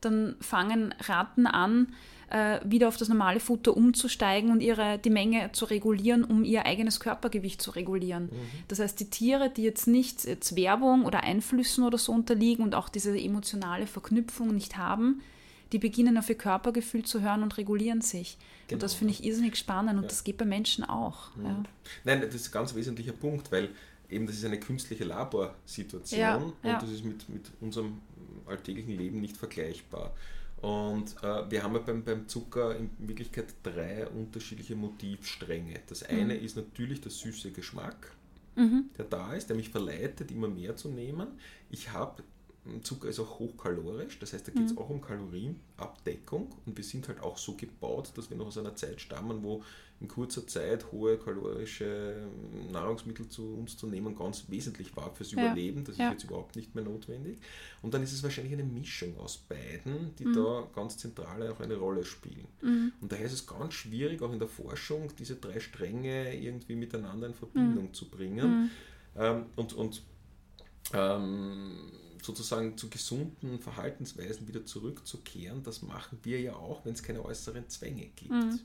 [0.00, 1.88] dann fangen Ratten an,
[2.30, 6.66] äh, wieder auf das normale Futter umzusteigen und ihre, die Menge zu regulieren, um ihr
[6.66, 8.24] eigenes Körpergewicht zu regulieren.
[8.24, 8.64] Mhm.
[8.68, 12.74] Das heißt, die Tiere, die jetzt nicht jetzt Werbung oder Einflüssen oder so unterliegen und
[12.74, 15.22] auch diese emotionale Verknüpfung nicht haben,
[15.72, 18.36] die beginnen auf ihr Körpergefühl zu hören und regulieren sich.
[18.68, 18.76] Genau.
[18.76, 20.08] Und das finde ich irrsinnig spannend und ja.
[20.08, 21.34] das geht bei Menschen auch.
[21.36, 21.44] Mhm.
[21.44, 21.62] Ja.
[22.04, 23.70] Nein, das ist ein ganz wesentlicher Punkt, weil
[24.08, 26.20] eben das ist eine künstliche Laborsituation
[26.62, 28.00] ja, und das ist mit, mit unserem
[28.46, 30.14] alltäglichen Leben nicht vergleichbar.
[30.60, 35.80] Und äh, wir haben ja beim, beim Zucker in Wirklichkeit drei unterschiedliche Motivstränge.
[35.86, 36.18] Das mhm.
[36.18, 36.44] eine mhm.
[36.44, 38.12] ist natürlich der süße Geschmack,
[38.56, 38.86] mhm.
[38.96, 41.38] der da ist, der mich verleitet, immer mehr zu nehmen.
[41.70, 42.22] Ich habe
[42.82, 44.78] Zucker ist auch hochkalorisch, das heißt, da geht es mhm.
[44.78, 48.74] auch um Kalorienabdeckung und wir sind halt auch so gebaut, dass wir noch aus einer
[48.74, 49.62] Zeit stammen, wo
[50.00, 52.26] in kurzer Zeit hohe kalorische
[52.72, 55.44] Nahrungsmittel zu uns zu nehmen ganz wesentlich war fürs ja.
[55.44, 55.84] Überleben.
[55.84, 56.08] Das ja.
[56.08, 57.38] ist jetzt überhaupt nicht mehr notwendig.
[57.80, 60.34] Und dann ist es wahrscheinlich eine Mischung aus beiden, die mhm.
[60.34, 62.46] da ganz zentral auch eine Rolle spielen.
[62.60, 62.92] Mhm.
[63.00, 67.28] Und daher ist es ganz schwierig, auch in der Forschung, diese drei Stränge irgendwie miteinander
[67.28, 67.94] in Verbindung mhm.
[67.94, 68.62] zu bringen.
[68.64, 68.70] Mhm.
[69.16, 70.02] Ähm, und und
[70.92, 71.92] ähm,
[72.24, 77.68] sozusagen zu gesunden Verhaltensweisen wieder zurückzukehren, das machen wir ja auch, wenn es keine äußeren
[77.68, 78.32] Zwänge gibt.
[78.32, 78.60] Mhm.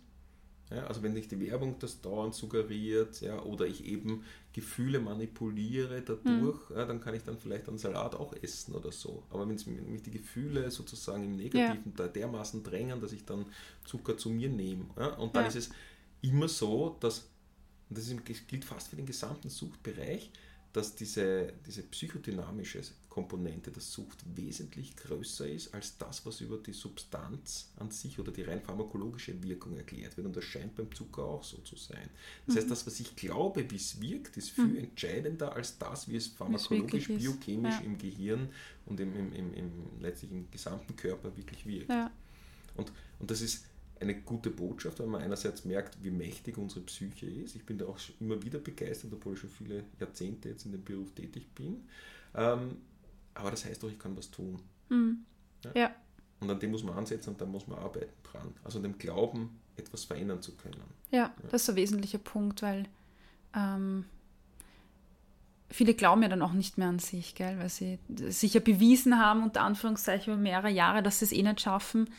[0.72, 6.01] Ja, also wenn nicht die Werbung das dauernd suggeriert ja, oder ich eben Gefühle manipuliere
[6.01, 6.76] dadurch, mhm.
[6.76, 9.24] ja, dann kann ich dann vielleicht einen Salat auch essen oder so.
[9.32, 9.55] Aber wenn
[9.89, 12.07] mich die Gefühle sozusagen im Negativen ja.
[12.07, 13.47] dermaßen drängen, dass ich dann
[13.84, 14.86] Zucker zu mir nehme.
[15.18, 15.70] und dann ist es
[16.22, 17.28] immer so, dass,
[17.89, 18.14] und das
[18.47, 20.30] gilt fast für den gesamten Suchtbereich,
[20.74, 26.74] dass diese, diese psychodynamische Komponente der Sucht wesentlich größer ist als das, was über die
[26.74, 30.28] Substanz an sich oder die rein pharmakologische Wirkung erklärt wird.
[30.28, 32.09] Und das scheint beim Zucker auch so zu sein.
[32.45, 32.59] Das mhm.
[32.59, 34.78] heißt, das, was ich glaube, wie es wirkt, ist viel mhm.
[34.78, 37.82] entscheidender als das, wie es pharmakologisch, biochemisch ja.
[37.82, 38.49] im Gehirn
[38.86, 41.89] und im, im, im, im, letztlich im gesamten Körper wirklich wirkt.
[41.89, 42.11] Ja.
[42.76, 43.65] Und, und das ist
[44.00, 47.56] eine gute Botschaft, weil man einerseits merkt, wie mächtig unsere Psyche ist.
[47.56, 50.84] Ich bin da auch immer wieder begeistert, obwohl ich schon viele Jahrzehnte jetzt in dem
[50.84, 51.84] Beruf tätig bin.
[52.34, 52.78] Ähm,
[53.34, 54.60] aber das heißt doch, ich kann was tun.
[54.89, 55.26] Mhm.
[55.66, 55.72] Ja?
[55.76, 55.95] ja?
[56.39, 58.54] Und an dem muss man ansetzen und da muss man arbeiten dran.
[58.64, 60.82] Also an dem Glauben, etwas verändern zu können.
[61.12, 61.34] Ja, ja.
[61.50, 62.86] das ist ein wesentlicher Punkt, weil
[63.54, 64.06] ähm,
[65.70, 67.58] viele glauben ja dann auch nicht mehr an sich, gell?
[67.60, 71.43] weil sie sich ja bewiesen haben, unter Anführungszeichen über mehrere Jahre, dass sie es eh
[71.43, 72.10] nicht schaffen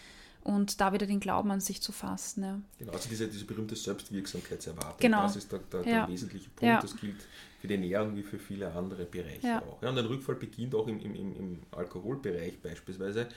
[0.42, 2.42] und da wieder den Glauben an sich zu fassen.
[2.42, 2.60] Ja.
[2.78, 5.22] Genau, also diese, diese berühmte Selbstwirksamkeitserwartung, genau.
[5.22, 6.62] das ist der, der, der wesentliche Punkt.
[6.62, 6.80] Ja.
[6.80, 7.16] Das gilt
[7.60, 9.82] für die Ernährung wie für viele andere Bereiche auch.
[9.82, 13.28] Ja, und ein Rückfall beginnt auch im, im, im Alkoholbereich beispielsweise.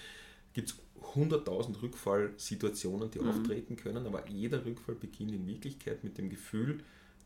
[0.54, 0.76] Gibt es
[1.16, 3.30] 100.000 Rückfallsituationen, die mhm.
[3.30, 6.80] auftreten können, aber jeder Rückfall beginnt in Wirklichkeit mit dem Gefühl,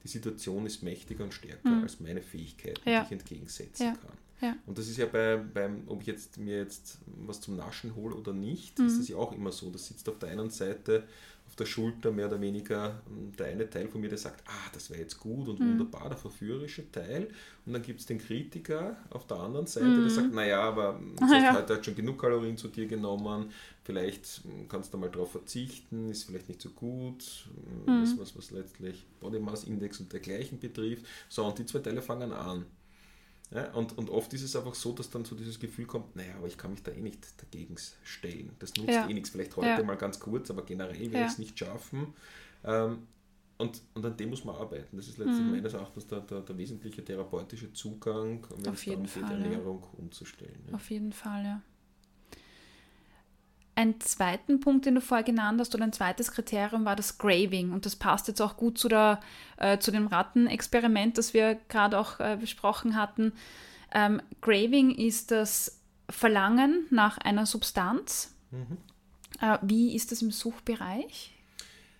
[0.03, 1.83] die Situation ist mächtiger und stärker mhm.
[1.83, 4.17] als meine Fähigkeit, die ich entgegensetzen kann.
[4.41, 4.55] Ja.
[4.65, 8.15] Und das ist ja bei, beim, ob ich jetzt mir jetzt was zum Naschen hole
[8.15, 8.85] oder nicht, mhm.
[8.85, 9.69] ist das ja auch immer so.
[9.69, 11.03] Das sitzt auf der einen Seite
[11.47, 14.69] auf der Schulter mehr oder weniger ähm, der eine Teil von mir, der sagt, ah,
[14.73, 15.71] das wäre jetzt gut und mhm.
[15.71, 17.29] wunderbar, der verführerische Teil.
[17.65, 20.01] Und dann gibt es den Kritiker auf der anderen Seite, mhm.
[20.01, 21.55] der sagt, naja, aber du hast ja.
[21.55, 23.51] heute halt schon genug Kalorien zu dir genommen,
[23.83, 27.47] vielleicht hm, kannst du mal darauf verzichten, ist vielleicht nicht so gut,
[27.85, 28.19] hm, mhm.
[28.19, 31.05] was, was letztlich Body Mass Index und dergleichen betrifft.
[31.29, 32.65] So, und die zwei Teile fangen an.
[33.51, 36.35] Ja, und, und oft ist es einfach so, dass dann so dieses Gefühl kommt, naja,
[36.37, 38.51] aber ich kann mich da eh nicht dagegen stellen.
[38.59, 39.07] Das nutzt ja.
[39.07, 39.29] eh nichts.
[39.29, 39.83] Vielleicht heute ja.
[39.83, 42.13] mal ganz kurz, aber generell werde ich es nicht schaffen.
[42.65, 43.07] Ähm,
[43.57, 44.97] und, und an dem muss man arbeiten.
[44.97, 45.51] Das ist letztlich mhm.
[45.51, 50.67] meines Erachtens der, der, der, wesentliche therapeutische Zugang, wenn Auf es darum geht, Ernährung umzustellen.
[50.73, 51.61] Auf jeden Fall, ja.
[53.77, 57.73] Ein zweiten Punkt, den du vorher genannt hast, oder ein zweites Kriterium war das Graving.
[57.73, 59.19] Und das passt jetzt auch gut zu, der,
[59.57, 63.33] äh, zu dem Rattenexperiment, das wir gerade auch äh, besprochen hatten.
[63.93, 68.33] Ähm, Graving ist das Verlangen nach einer Substanz.
[68.49, 68.77] Mhm.
[69.41, 71.35] Äh, wie ist das im Suchbereich?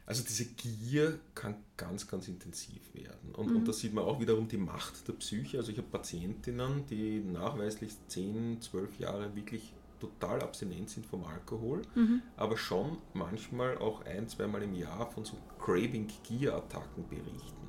[0.08, 3.36] Also diese Gier kann ganz, ganz intensiv werden.
[3.36, 3.56] Und, mhm.
[3.58, 5.60] und da sieht man auch wiederum die Macht der Psyche.
[5.60, 11.82] Also ich habe Patientinnen, die nachweislich 10, 12 Jahre wirklich total abstinent sind vom Alkohol,
[11.96, 12.22] mhm.
[12.36, 17.68] aber schon manchmal auch ein, zweimal im Jahr von so Craving-Gier-Attacken berichten.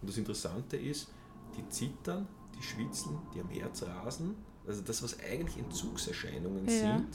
[0.00, 1.08] Und das Interessante ist,
[1.56, 2.26] die zittern,
[2.58, 4.34] die schwitzen, die am Herz rasen,
[4.66, 6.72] also das, was eigentlich Entzugserscheinungen ja.
[6.96, 7.08] sind,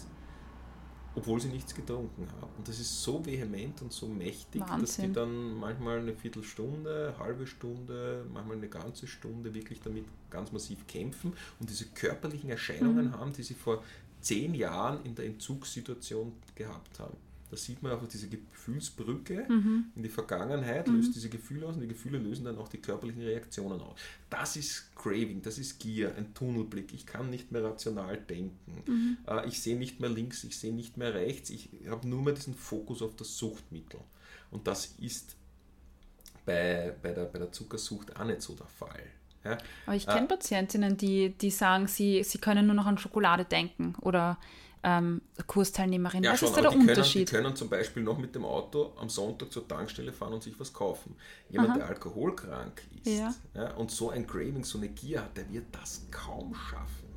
[1.16, 2.51] obwohl sie nichts getrunken haben.
[2.57, 4.82] Und das ist so vehement und so mächtig, Wahnsinn.
[4.82, 10.51] dass die dann manchmal eine Viertelstunde, halbe Stunde, manchmal eine ganze Stunde wirklich damit ganz
[10.51, 13.14] massiv kämpfen und diese körperlichen Erscheinungen Mhm.
[13.20, 13.84] haben, die sie vor
[14.22, 17.15] zehn Jahren in der Entzugssituation gehabt haben.
[17.51, 19.86] Da sieht man einfach diese Gefühlsbrücke Mhm.
[19.95, 23.24] in die Vergangenheit, löst diese Gefühle aus und die Gefühle lösen dann auch die körperlichen
[23.24, 23.97] Reaktionen aus.
[24.30, 26.93] Das ist Craving, das ist Gier, ein Tunnelblick.
[26.93, 28.84] Ich kann nicht mehr rational denken.
[28.86, 29.17] Mhm.
[29.26, 31.49] Äh, Ich sehe nicht mehr links, ich sehe nicht mehr rechts.
[31.49, 33.99] Ich habe nur mehr diesen Fokus auf das Suchtmittel.
[34.51, 35.36] Und das ist
[36.45, 39.03] bei, bei, der, bei der Zuckersucht auch nicht so der Fall.
[39.44, 39.58] Ja?
[39.86, 40.14] Aber ich Ah.
[40.16, 44.38] kenne Patientinnen, die, die sagen, sie, sie können nur noch an Schokolade denken oder
[44.82, 46.24] ähm, Kursteilnehmerinnen.
[46.24, 47.30] Ja, Was schon, ist da der die können, die Unterschied?
[47.30, 50.72] können zum Beispiel noch mit dem Auto am Sonntag zur Tankstelle fahren und sich was
[50.74, 51.16] kaufen.
[51.50, 53.34] Jemand, der alkoholkrank ist Ja.
[53.56, 57.09] ja, und so ein Craving, so eine Gier hat, der wird das kaum schaffen.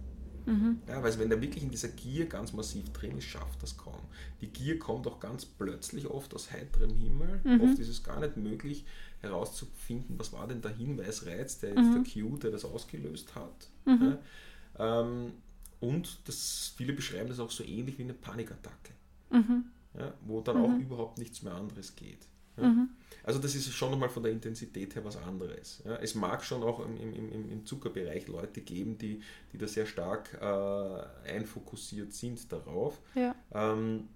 [0.47, 0.80] Mhm.
[0.88, 4.01] Ja, weil wenn der wirklich in dieser Gier ganz massiv drin ist, schafft das kaum.
[4.40, 7.40] Die Gier kommt auch ganz plötzlich oft aus heiterem Himmel.
[7.45, 7.61] Mhm.
[7.61, 8.84] Oft ist es gar nicht möglich
[9.20, 11.95] herauszufinden, was war denn der Hinweisreiz, der Mhm.
[11.95, 13.68] jetzt der Cue, der das ausgelöst hat.
[13.86, 15.32] Ja, ähm,
[15.80, 18.93] und das, viele beschreiben das auch so ähnlich wie eine Panikattacke
[19.30, 19.64] Mhm.
[19.99, 22.26] ja, wo dann auch überhaupt nichts mehr anderes geht.
[22.57, 22.86] Ja.
[23.24, 25.82] Also das ist schon nochmal von der Intensität her was anderes.
[25.84, 25.96] Ja.
[25.96, 29.20] Es mag schon auch im, im, im, Zuckerbereich Leute geben, die,
[29.53, 33.00] die da sehr stark äh, einfokussiert sind darauf.
[33.14, 33.34] Ja.
[33.53, 34.09] Ähm,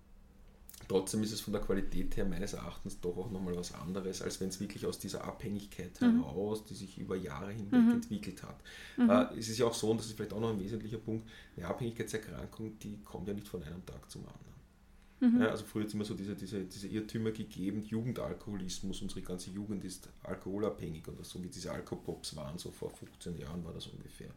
[0.88, 4.40] trotzdem ist es von der Qualität her meines Erachtens doch auch nochmal was anderes, als
[4.40, 8.60] wenn es wirklich aus dieser Abhängigkeit heraus, die sich über Jahre hinweg entwickelt hat.
[8.98, 11.28] Äh, es ist ja auch so, und das ist vielleicht auch noch ein wesentlicher Punkt,
[11.56, 14.55] eine Abhängigkeitserkrankung, die kommt ja nicht von einem Tag zum anderen.
[15.40, 19.50] Ja, also früher hat es immer so diese, diese, diese Irrtümer gegeben, Jugendalkoholismus, unsere ganze
[19.50, 23.86] Jugend ist alkoholabhängig oder so wie diese Alkopops waren, so vor 15 Jahren war das
[23.86, 24.28] ungefähr.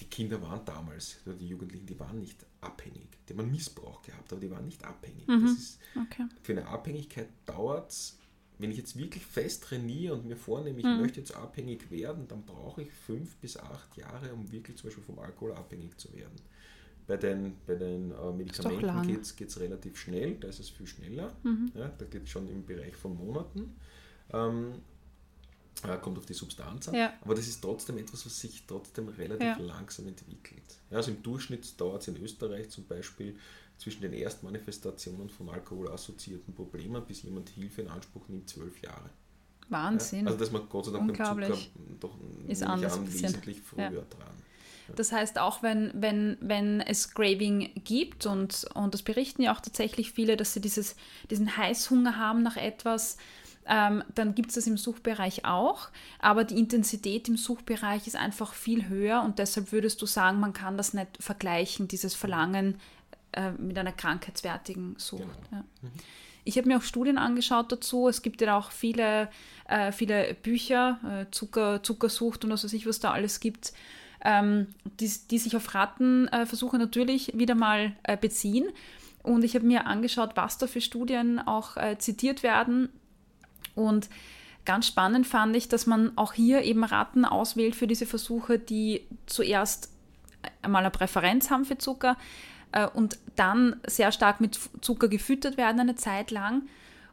[0.00, 3.06] Die Kinder waren damals, oder die Jugendlichen, die waren nicht abhängig.
[3.28, 5.26] Die haben Missbrauch gehabt, aber die waren nicht abhängig.
[5.26, 6.26] Das ist, Okay.
[6.42, 8.18] für eine Abhängigkeit dauert es,
[8.58, 12.42] wenn ich jetzt wirklich fest trainiere und mir vornehme, ich möchte jetzt abhängig werden, dann
[12.44, 16.34] brauche ich fünf bis acht Jahre, um wirklich zum Beispiel vom Alkohol abhängig zu werden.
[17.06, 18.32] Bei den, bei den äh.
[18.32, 21.32] Medikamenten geht es relativ schnell, da ist es viel schneller.
[21.74, 23.74] Ja, da geht es schon im Bereich von Monaten.
[24.32, 24.74] Ähm,
[25.84, 26.94] äh, kommt auf die Substanz an.
[26.94, 27.12] Ja.
[27.22, 29.56] Aber das ist trotzdem etwas, was sich trotzdem relativ Ja.
[29.58, 30.62] langsam entwickelt.
[30.90, 33.36] Also im Durchschnitt dauert es in Österreich zum Beispiel
[33.78, 39.10] zwischen den Erstmanifestationen von alkoholassoziierten Problemen, bis jemand Hilfe in Anspruch nimmt, zwölf Jahre.
[39.70, 40.26] Wahnsinn.
[40.26, 41.58] Also dass man Gott sei Dank beim Zucker
[41.98, 44.36] doch Ist anders an, wesentlich früher dran.
[44.96, 49.60] Das heißt, auch wenn, wenn, wenn es Craving gibt, und, und das berichten ja auch
[49.60, 50.96] tatsächlich viele, dass sie dieses,
[51.30, 53.16] diesen Heißhunger haben nach etwas,
[53.66, 55.88] ähm, dann gibt es das im Suchtbereich auch.
[56.18, 60.52] Aber die Intensität im Suchtbereich ist einfach viel höher und deshalb würdest du sagen, man
[60.52, 62.80] kann das nicht vergleichen, dieses Verlangen
[63.32, 65.22] äh, mit einer krankheitswertigen Sucht.
[65.50, 65.64] Genau.
[65.82, 65.90] Ja.
[66.44, 68.08] Ich habe mir auch Studien angeschaut dazu.
[68.08, 69.28] Es gibt ja auch viele,
[69.68, 73.72] äh, viele Bücher, äh, Zucker, Zuckersucht und was weiß ich, was da alles gibt,
[74.24, 74.68] ähm,
[75.00, 78.66] die, die sich auf Rattenversuche natürlich wieder mal äh, beziehen.
[79.22, 82.88] Und ich habe mir angeschaut, was da für Studien auch äh, zitiert werden.
[83.74, 84.08] Und
[84.64, 89.06] ganz spannend fand ich, dass man auch hier eben Ratten auswählt für diese Versuche, die
[89.26, 89.90] zuerst
[90.60, 92.16] einmal eine Präferenz haben für Zucker
[92.72, 96.62] äh, und dann sehr stark mit Zucker gefüttert werden eine Zeit lang.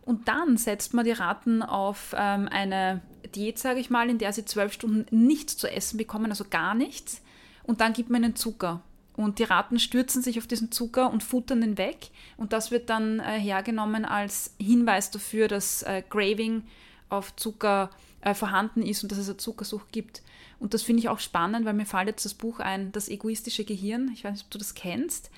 [0.10, 3.00] Und dann setzt man die Ratten auf ähm, eine
[3.36, 6.74] Diät, sage ich mal, in der sie zwölf Stunden nichts zu essen bekommen, also gar
[6.74, 7.22] nichts.
[7.62, 8.82] Und dann gibt man ihnen Zucker.
[9.16, 12.10] Und die Ratten stürzen sich auf diesen Zucker und futtern den weg.
[12.38, 16.64] Und das wird dann äh, hergenommen als Hinweis dafür, dass äh, Craving
[17.10, 17.92] auf Zucker
[18.22, 20.24] äh, vorhanden ist und dass es eine Zuckersucht gibt.
[20.58, 23.64] Und das finde ich auch spannend, weil mir fällt jetzt das Buch ein, Das egoistische
[23.64, 24.10] Gehirn.
[24.12, 25.30] Ich weiß nicht, ob du das kennst.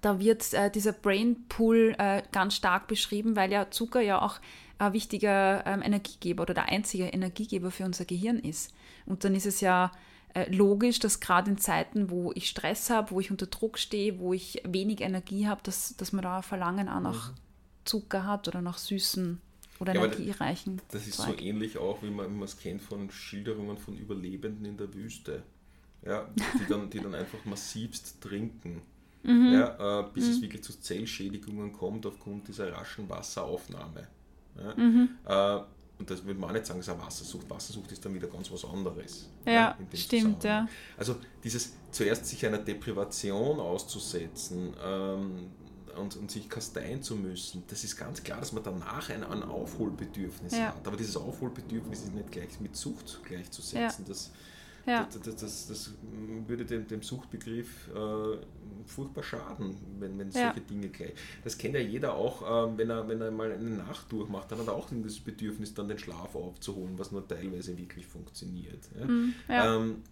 [0.00, 4.40] Da wird äh, dieser Brain Pool äh, ganz stark beschrieben, weil ja Zucker ja auch
[4.78, 8.72] ein wichtiger ähm, Energiegeber oder der einzige Energiegeber für unser Gehirn ist.
[9.06, 9.92] Und dann ist es ja
[10.34, 14.18] äh, logisch, dass gerade in Zeiten, wo ich Stress habe, wo ich unter Druck stehe,
[14.18, 17.32] wo ich wenig Energie habe, dass, dass man da ein Verlangen auch nach
[17.84, 19.40] Zucker hat oder nach süßen
[19.78, 20.80] oder Ja, energiereichen.
[20.88, 21.38] Das ist Zeug.
[21.38, 25.42] so ähnlich auch, wie man es kennt von Schilderungen von Überlebenden in der Wüste.
[26.04, 28.82] Ja, die, dann, die dann einfach massivst trinken.
[29.26, 29.52] Mhm.
[29.52, 34.06] Ja, äh, bis es wirklich zu Zellschädigungen kommt aufgrund dieser raschen Wasseraufnahme.
[34.58, 35.08] Ja, Mhm.
[35.26, 35.60] äh,
[35.98, 37.48] und das würde man auch nicht sagen, es ist eine Wassersucht.
[37.48, 39.30] Wassersucht ist dann wieder ganz was anderes.
[39.46, 40.68] Ja, dem stimmt, Zusammenhang.
[40.98, 45.50] Also dieses zuerst sich einer Deprivation auszusetzen ähm,
[45.98, 49.42] und, und sich kasteien zu müssen, das ist ganz klar, dass man danach ein, ein
[49.42, 50.66] Aufholbedürfnis Ja.
[50.74, 50.86] hat.
[50.86, 54.04] Aber dieses Aufholbedürfnis ist nicht gleich mit Sucht gleichzusetzen.
[54.06, 54.30] Das,
[54.86, 55.04] Ja.
[55.12, 55.94] Das, das, das, das
[56.46, 58.38] würde dem, dem Suchtbegriff äh,
[58.86, 60.52] furchtbar schaden, wenn, wenn Ja.
[60.54, 61.12] solche Dinge gleich.
[61.42, 64.60] Das kennt ja jeder auch, ähm, wenn, er, wenn er mal eine Nacht durchmacht, dann
[64.60, 68.88] hat er auch das Bedürfnis, dann den Schlaf aufzuholen, was nur teilweise wirklich funktioniert.
[68.98, 69.06] Ja?
[69.06, 69.34] Mhm.
[69.48, 69.76] Ja.
[69.76, 70.02] Ähm,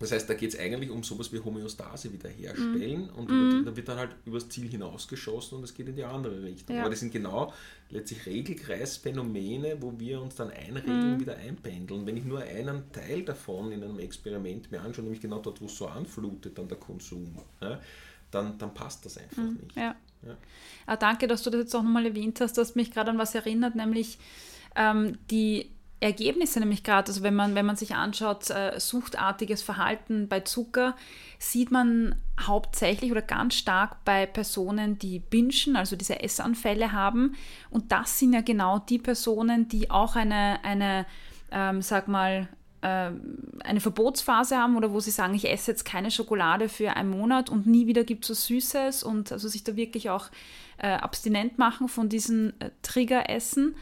[0.00, 3.36] das heißt, da geht es eigentlich um sowas wie Homöostase wiederherstellen und Mhm.
[3.36, 6.42] über die, da wird dann halt übers Ziel hinausgeschossen und es geht in die andere
[6.42, 6.74] Richtung.
[6.76, 6.82] Ja.
[6.82, 7.52] Aber das sind genau
[7.90, 11.20] letztlich Regelkreisphänomene, wo wir uns dann einregeln, Mhm.
[11.20, 12.06] wieder einpendeln.
[12.06, 15.66] Wenn ich nur einen Teil davon in einem Experiment mir anschaue, nämlich genau dort, wo
[15.66, 17.80] es so anflutet, dann der Konsum, ja,
[18.30, 19.76] dann, dann passt das einfach nicht.
[19.76, 19.82] Mhm.
[19.82, 19.96] Ja.
[20.26, 20.36] Ja.
[20.86, 22.56] Ah, danke, dass du das jetzt auch nochmal erwähnt hast.
[22.56, 24.18] Du hast mich gerade an was erinnert, nämlich
[24.74, 25.70] ähm, die
[26.04, 30.94] Ergebnisse, nämlich gerade, also wenn man, wenn man sich anschaut, äh, suchtartiges Verhalten bei Zucker,
[31.38, 37.34] sieht man hauptsächlich oder ganz stark bei Personen, die bingen, also diese Essanfälle haben.
[37.70, 41.06] Und das sind ja genau die Personen, die auch eine, eine
[41.50, 42.48] ähm, sag mal,
[42.82, 47.08] ähm, eine Verbotsphase haben oder wo sie sagen, ich esse jetzt keine Schokolade für einen
[47.08, 50.28] Monat und nie wieder gibt es was Süßes und also sich da wirklich auch
[50.76, 53.74] äh, abstinent machen von diesen äh, Triggeressen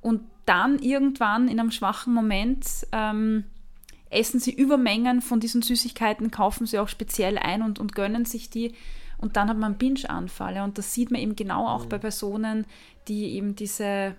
[0.00, 3.44] und dann irgendwann in einem schwachen Moment ähm,
[4.10, 8.48] essen sie Übermengen von diesen Süßigkeiten, kaufen sie auch speziell ein und, und gönnen sich
[8.48, 8.72] die.
[9.18, 12.66] Und dann hat man Binge-Anfälle und das sieht man eben genau auch bei Personen,
[13.08, 14.14] die eben diese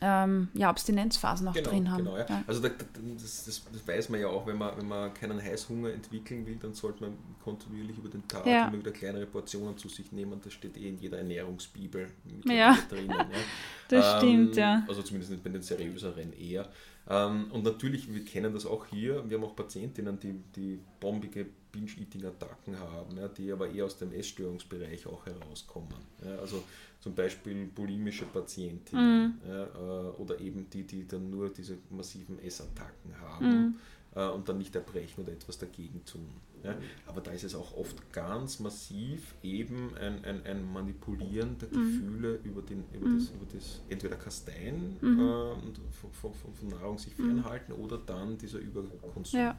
[0.00, 2.04] ähm, ja, Abstinenzphasen auch Genau, drin haben.
[2.04, 2.26] genau ja.
[2.28, 2.44] Ja.
[2.46, 2.74] Also da, da-
[3.14, 6.56] das, das, das weiß man ja auch, wenn man, wenn man keinen Heißhunger entwickeln will,
[6.56, 8.68] dann sollte man kontinuierlich über den Tag Ja.
[8.68, 10.40] immer wieder kleinere Portionen zu sich nehmen.
[10.42, 12.08] Das steht eh in jeder Ernährungsbibel
[12.44, 12.72] Ja.
[12.72, 13.10] mittlerweile drinnen.
[13.10, 13.26] Ja.
[13.88, 14.84] Das stimmt, ja.
[14.88, 16.66] Also zumindest nicht bei den seriöseren eher.
[17.10, 21.44] Ähm, und natürlich, wir kennen das auch hier, wir haben auch Patientinnen, die, die bombige
[21.72, 25.92] Binge-Eating-Attacken haben, ja, die aber eher aus dem Essstörungsbereich auch herauskommen.
[26.24, 26.62] Ja, also
[27.02, 33.20] zum Beispiel bulimische Patientinnen ja, äh, oder eben die, die dann nur diese massiven Essattacken
[33.20, 33.76] haben
[34.14, 36.28] äh, und dann nicht erbrechen oder etwas dagegen tun.
[36.62, 36.76] Ja.
[37.06, 42.38] Aber da ist es auch oft ganz massiv eben ein, ein, ein Manipulieren der Gefühle
[42.44, 47.14] über, den, über, das, über das entweder Kasteien äh, und von, von, von, Nahrung sich
[47.14, 49.40] fernhalten oder dann dieser Überkonsum.
[49.40, 49.58] Ja.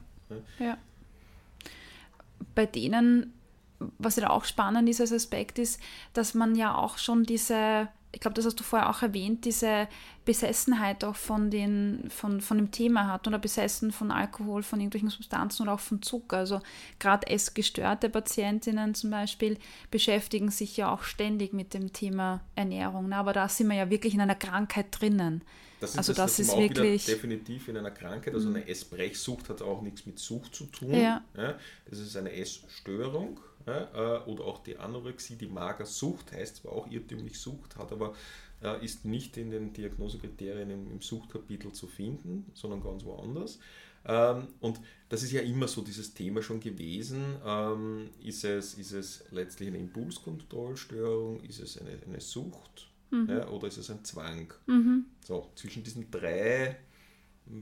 [0.60, 0.78] Ja.
[2.56, 3.34] Bei denen,
[3.98, 5.80] was ja auch spannend ist als Aspekt, ist,
[6.14, 9.88] dass man ja auch schon diese, ich glaube, das hast du vorher auch erwähnt, diese
[10.26, 15.10] Besessenheit auch von, den, von, von dem Thema hat oder besessen von Alkohol, von irgendwelchen
[15.10, 16.38] Substanzen oder auch von Zucker.
[16.38, 16.62] Also
[17.00, 19.58] gerade essgestörte Patientinnen zum Beispiel
[19.92, 23.10] beschäftigen sich ja auch ständig mit dem Thema Ernährung.
[23.10, 23.18] Ne?
[23.18, 25.42] Aber da sind wir ja wirklich in einer Krankheit drinnen.
[25.82, 28.34] Das ist, Also das sind ist wir auch wirklich- definitiv in einer Krankheit.
[28.34, 30.94] Also eine Essbrechsucht hat auch nichts mit Sucht zu tun.
[30.94, 31.22] Ja.
[31.90, 33.42] Das ist eine Essstörung.
[33.66, 38.14] Ja, äh, oder auch die Anorexie, die Magersucht, heißt zwar auch irrtümlich Sucht, hat aber
[38.62, 43.60] äh, ist nicht in den Diagnosekriterien im, im Suchtkapitel zu finden, sondern ganz woanders.
[44.06, 47.38] Ähm, und das ist ja immer so dieses Thema schon gewesen.
[47.46, 51.42] Ähm, ist, es, ist es letztlich eine Impulskontrollstörung?
[51.44, 52.90] Ist es eine, eine Sucht?
[53.28, 54.52] Ja, oder ist es ein Zwang?
[55.24, 56.78] So, zwischen diesen drei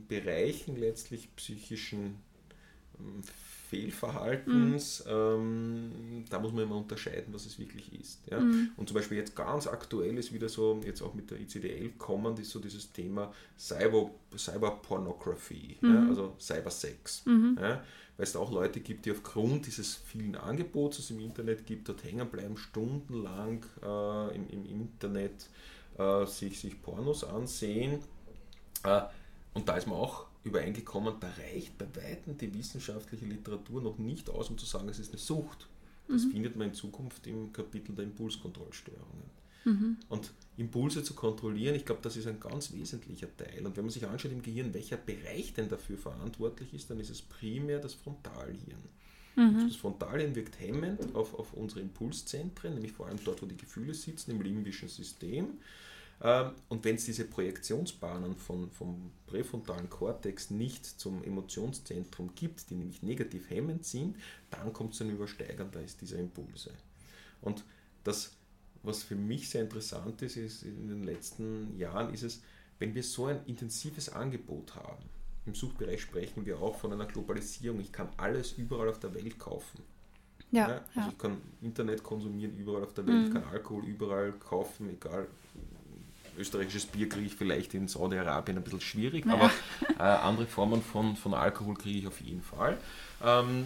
[0.07, 2.15] Bereichen letztlich psychischen
[2.97, 3.21] ähm,
[3.71, 8.19] Fehlverhaltens, ähm, da muss man immer unterscheiden, was es wirklich ist.
[8.29, 8.39] Ja?
[8.75, 12.37] Und zum Beispiel jetzt ganz aktuell ist wieder so, jetzt auch mit der ICD-11 kommend,
[12.39, 16.05] ist so dieses Thema Cyber, Cyberpornography, ja?
[16.09, 17.23] also Cybersex.
[17.61, 17.81] Ja?
[18.17, 21.65] Weil es da auch Leute gibt, die aufgrund dieses vielen Angebots, das es im Internet
[21.65, 25.47] gibt, dort hängen bleiben, stundenlang äh, im, im Internet
[25.97, 27.99] äh, sich, sich Pornos ansehen.
[28.83, 29.03] Äh,
[29.53, 34.29] und da ist man auch übereingekommen, da reicht bei Weitem die wissenschaftliche Literatur noch nicht
[34.29, 35.67] aus, um zu sagen, es ist eine Sucht.
[36.07, 39.29] Das findet man in Zukunft im Kapitel der Impulskontrollstörungen.
[40.09, 43.65] Und Impulse zu kontrollieren, ich glaube, das ist ein ganz wesentlicher Teil.
[43.65, 47.11] Und wenn man sich anschaut im Gehirn, welcher Bereich denn dafür verantwortlich ist, dann ist
[47.11, 48.81] es primär das Frontalhirn.
[49.35, 53.55] Und Das Frontalhirn wirkt hemmend auf, auf unsere Impulszentren, nämlich vor allem dort, wo die
[53.55, 55.59] Gefühle sitzen, im limbischen System.
[56.21, 62.75] Ähm, Und wenn es diese Projektionsbahnen von, vom präfrontalen Kortex nicht zum Emotionszentrum gibt, die
[62.75, 64.17] nämlich negativ hemmend sind,
[64.49, 66.71] dann kommt es ein Übersteigern da ist dieser Impulse.
[67.41, 67.65] Und
[68.03, 68.37] das,
[68.83, 72.41] was für mich sehr interessant ist, ist in den letzten Jahren, ist es,
[72.79, 75.05] wenn wir so ein intensives Angebot haben.
[75.45, 77.79] Im Suchbereich sprechen wir auch von einer Globalisierung.
[77.79, 79.83] Ich kann alles überall auf der Welt kaufen.
[80.51, 81.07] Ja, Ja, also ja.
[81.09, 85.27] ich kann Internet konsumieren überall auf der Welt, ich kann Alkohol überall kaufen, egal.
[86.37, 89.33] Österreichisches Bier kriege ich vielleicht in Saudi-Arabien ein bisschen schwierig, Ja.
[89.33, 89.51] aber
[89.99, 92.77] äh, andere Formen von, von Alkohol kriege ich auf jeden Fall.
[93.23, 93.65] Ähm,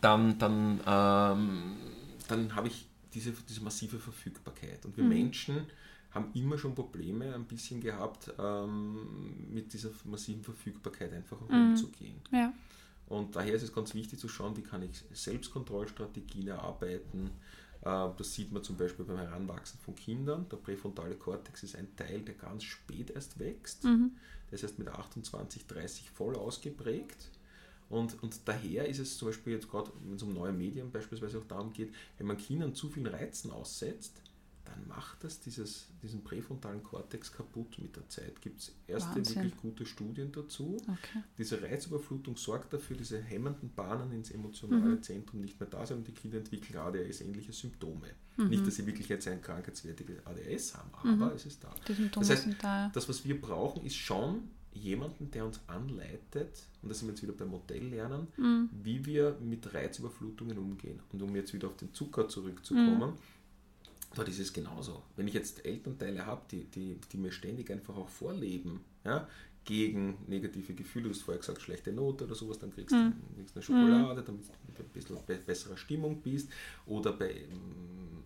[0.00, 1.76] dann dann, ähm,
[2.28, 4.84] dann habe ich diese, diese massive Verfügbarkeit.
[4.84, 5.66] Und wir Menschen
[6.10, 11.70] haben immer schon Probleme ein bisschen gehabt, ähm, mit dieser massiven Verfügbarkeit einfach mhm.
[11.70, 12.20] umzugehen.
[12.32, 12.52] Ja.
[13.08, 17.30] Und daher ist es ganz wichtig zu schauen, wie kann ich Selbstkontrollstrategien erarbeiten.
[17.86, 20.46] Äh, das sieht man zum Beispiel beim Heranwachsen von Kindern.
[20.50, 23.84] Der präfrontale Kortex ist ein Teil, der ganz spät erst wächst.
[23.84, 24.12] Mhm.
[24.50, 27.30] Ist erst mit 28, 30 voll ausgeprägt.
[27.88, 31.38] Und, und daher ist es zum Beispiel jetzt gerade, wenn es um neue Medien beispielsweise
[31.38, 34.20] auch darum geht, wenn man Kindern zu vielen Reizen aussetzt,
[34.66, 38.40] dann macht das dieses, diesen präfrontalen Kortex kaputt mit der Zeit.
[38.40, 39.36] Gibt es erste Wahnsinn.
[39.36, 40.76] wirklich gute Studien dazu.
[40.82, 41.22] Okay.
[41.38, 45.02] Diese Reizüberflutung sorgt dafür, diese hemmenden Bahnen ins emotionale mhm.
[45.02, 48.08] Zentrum nicht mehr da sind und die Kinder entwickeln ADHS-ähnliche Symptome.
[48.36, 48.48] Mhm.
[48.48, 51.22] Nicht, dass sie wirklich jetzt ein krankheitswertiges ADHS haben, mhm.
[51.22, 51.36] aber mhm.
[51.36, 51.74] es ist da.
[51.86, 52.90] Die Symptome das heißt, sind da.
[52.92, 57.22] Das, was wir brauchen, ist schon jemanden, der uns anleitet, und da sind wir jetzt
[57.22, 58.68] wieder beim Modell lernen, mhm.
[58.82, 61.00] wie wir mit Reizüberflutungen umgehen.
[61.12, 63.35] Und um jetzt wieder auf den Zucker zurückzukommen, mhm
[64.16, 65.02] dort ist es genauso.
[65.16, 69.28] Wenn ich jetzt Elternteile habe, die, die, die mir ständig einfach auch vorleben, ja,
[69.64, 73.14] gegen negative Gefühle, du hast vorher gesagt, schlechte Note oder sowas, dann kriegst, mhm.
[73.30, 76.48] du kriegst eine Schokolade, damit du mit ein bisschen be besserer Stimmung bist.
[76.86, 78.16] Oder bei, mm,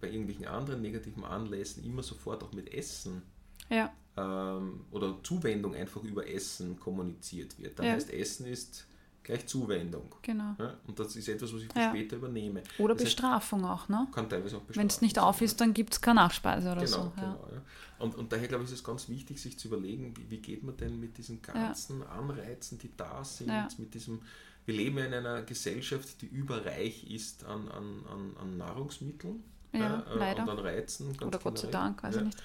[0.00, 3.22] bei irgendwelchen anderen negativen Anlässen immer sofort auch mit Essen.
[3.70, 3.92] Ja.
[4.16, 7.78] Ähm, oder Zuwendung einfach über Essen kommuniziert wird.
[7.78, 7.92] Dann Ja.
[7.92, 8.86] heißt Essen ist
[9.24, 10.14] gleich Zuwendung.
[10.22, 10.54] Genau.
[10.58, 10.74] Ja?
[10.86, 11.88] Und das ist etwas, was ich für Ja.
[11.90, 12.62] später übernehme.
[12.78, 14.06] Oder Das heißt, Bestrafung auch, ne?
[14.12, 16.86] kann teilweise auch Wenn es nicht auf ist, dann gibt es keine Nachspeise oder Genau,
[16.96, 17.12] so.
[17.16, 17.22] Ja.
[17.22, 17.48] genau.
[17.52, 17.62] Ja.
[17.98, 20.62] Und, und daher glaube ich, ist es ganz wichtig, sich zu überlegen, wie, wie geht
[20.62, 23.66] man denn mit diesen ganzen Anreizen, die da sind, Ja.
[23.78, 24.20] mit diesem,
[24.66, 30.00] wir leben ja in einer Gesellschaft, die überreich ist an, an, an, an Nahrungsmitteln Ja,
[30.00, 30.42] äh, leider.
[30.42, 31.16] und an Reizen.
[31.22, 31.68] Oder Gott sei.
[31.70, 32.20] Dank, weiß ja.
[32.20, 32.42] ich nicht.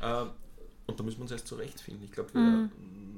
[0.00, 0.24] Äh,
[0.88, 2.02] und da müssen wir uns erst zurechtfinden.
[2.04, 2.70] Ich glaube, Mhm.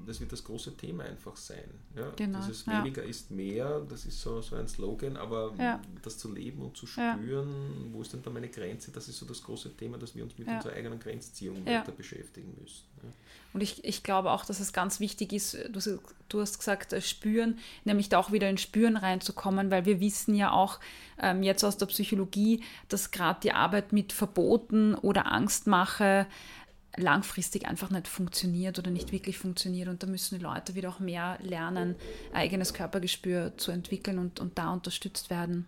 [0.06, 1.64] das wird das große Thema einfach sein.
[1.96, 2.10] Ja?
[2.16, 2.80] Genau, Dieses ja.
[2.84, 5.80] weniger ist mehr, das ist so, so ein Slogan, aber Ja.
[6.02, 7.14] das zu leben und zu Ja.
[7.16, 10.24] spüren, wo ist denn da meine Grenze, das ist so das große Thema, dass wir
[10.24, 10.56] uns mit Ja.
[10.56, 11.80] unserer eigenen Grenzziehung Ja.
[11.80, 12.84] weiter beschäftigen müssen.
[13.02, 13.08] Ja.
[13.52, 15.98] Und ich, ich glaube auch, dass es ganz wichtig ist, du, hast-
[16.28, 20.34] du hast gesagt, äh, spüren, nämlich da auch wieder ins Spüren reinzukommen, weil wir wissen
[20.34, 20.80] ja auch
[21.22, 26.26] ähm, jetzt aus der Psychologie, dass gerade die Arbeit mit Verboten oder Angstmache
[26.96, 29.88] langfristig einfach nicht funktioniert oder nicht wirklich funktioniert.
[29.88, 31.94] Und da müssen die Leute wieder auch mehr lernen,
[32.32, 35.66] eigenes Körpergespür zu entwickeln und, und da unterstützt werden.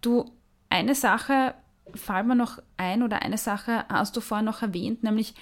[0.00, 0.30] Du,
[0.68, 1.54] eine Sache
[1.94, 5.34] fällt mir noch ein oder eine Sache hast du vorher noch erwähnt, nämlich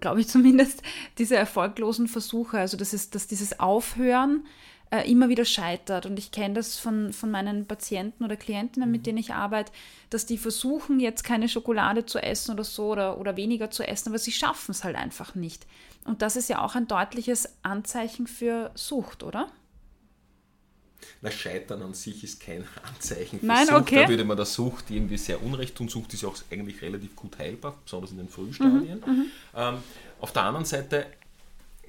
[0.00, 0.82] glaube ich zumindest,
[1.18, 4.44] diese erfolglosen Versuche, also das ist, dass dieses Aufhören
[4.92, 6.04] äh, immer wieder scheitert.
[6.06, 9.72] Und ich kenne das von, von meinen Patienten oder Klientinnen, mit denen ich arbeite,
[10.10, 14.10] dass die versuchen, jetzt keine Schokolade zu essen oder so oder, oder weniger zu essen,
[14.10, 15.66] aber sie schaffen es halt einfach nicht.
[16.04, 19.48] Und das ist ja auch ein deutliches Anzeichen für Sucht, oder?
[21.22, 22.64] Na, Scheitern an sich ist kein
[22.94, 23.80] Anzeichen für Nein, Sucht.
[23.80, 24.02] okay.
[24.02, 25.88] Da würde man der Sucht irgendwie sehr unrecht tun.
[25.88, 29.02] Sucht ist ja auch eigentlich relativ gut heilbar, besonders in den Frühstadien.
[29.06, 29.78] Mhm, Ähm,
[30.20, 31.06] auf der anderen Seite,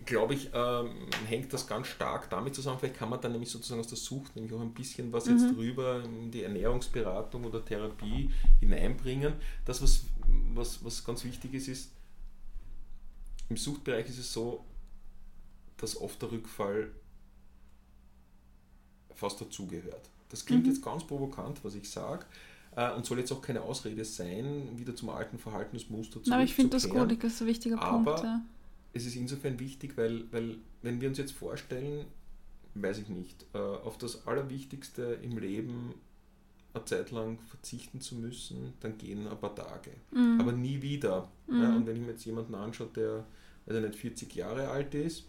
[0.05, 0.89] glaube ich, ähm,
[1.27, 2.79] hängt das ganz stark damit zusammen.
[2.79, 5.43] Vielleicht kann man dann nämlich sozusagen aus der Sucht nämlich auch ein bisschen was jetzt
[5.43, 5.55] Mhm.
[5.55, 8.29] drüber in die Ernährungsberatung oder Therapie
[8.59, 9.33] hineinbringen.
[9.65, 10.03] Das, was,
[10.53, 11.91] was, was ganz wichtig ist, ist,
[13.49, 14.63] im Suchtbereich ist es so,
[15.77, 16.91] dass oft der Rückfall
[19.13, 20.09] fast dazugehört.
[20.29, 20.71] Das klingt Mhm.
[20.71, 22.25] jetzt ganz provokant, was ich sage,
[22.75, 26.53] äh, und soll jetzt auch keine Ausrede sein, wieder zum alten Verhaltensmuster Na, aber ich
[26.55, 27.09] finde das zurückzukehren.
[27.09, 28.23] gut, das ist ein wichtiger Aber- Punkt.
[28.23, 28.41] Ja.
[28.93, 32.05] Es ist insofern wichtig, weil, weil wenn wir uns jetzt vorstellen,
[32.75, 35.95] weiß ich nicht, äh, auf das Allerwichtigste im Leben
[36.73, 39.91] eine Zeit lang verzichten zu müssen, dann gehen ein paar Tage.
[40.11, 40.39] Mhm.
[40.39, 41.29] Aber nie wieder.
[41.47, 43.25] Ja, und wenn ich mir jetzt jemanden anschaue, der
[43.67, 45.25] also nicht 40 Jahre alt ist,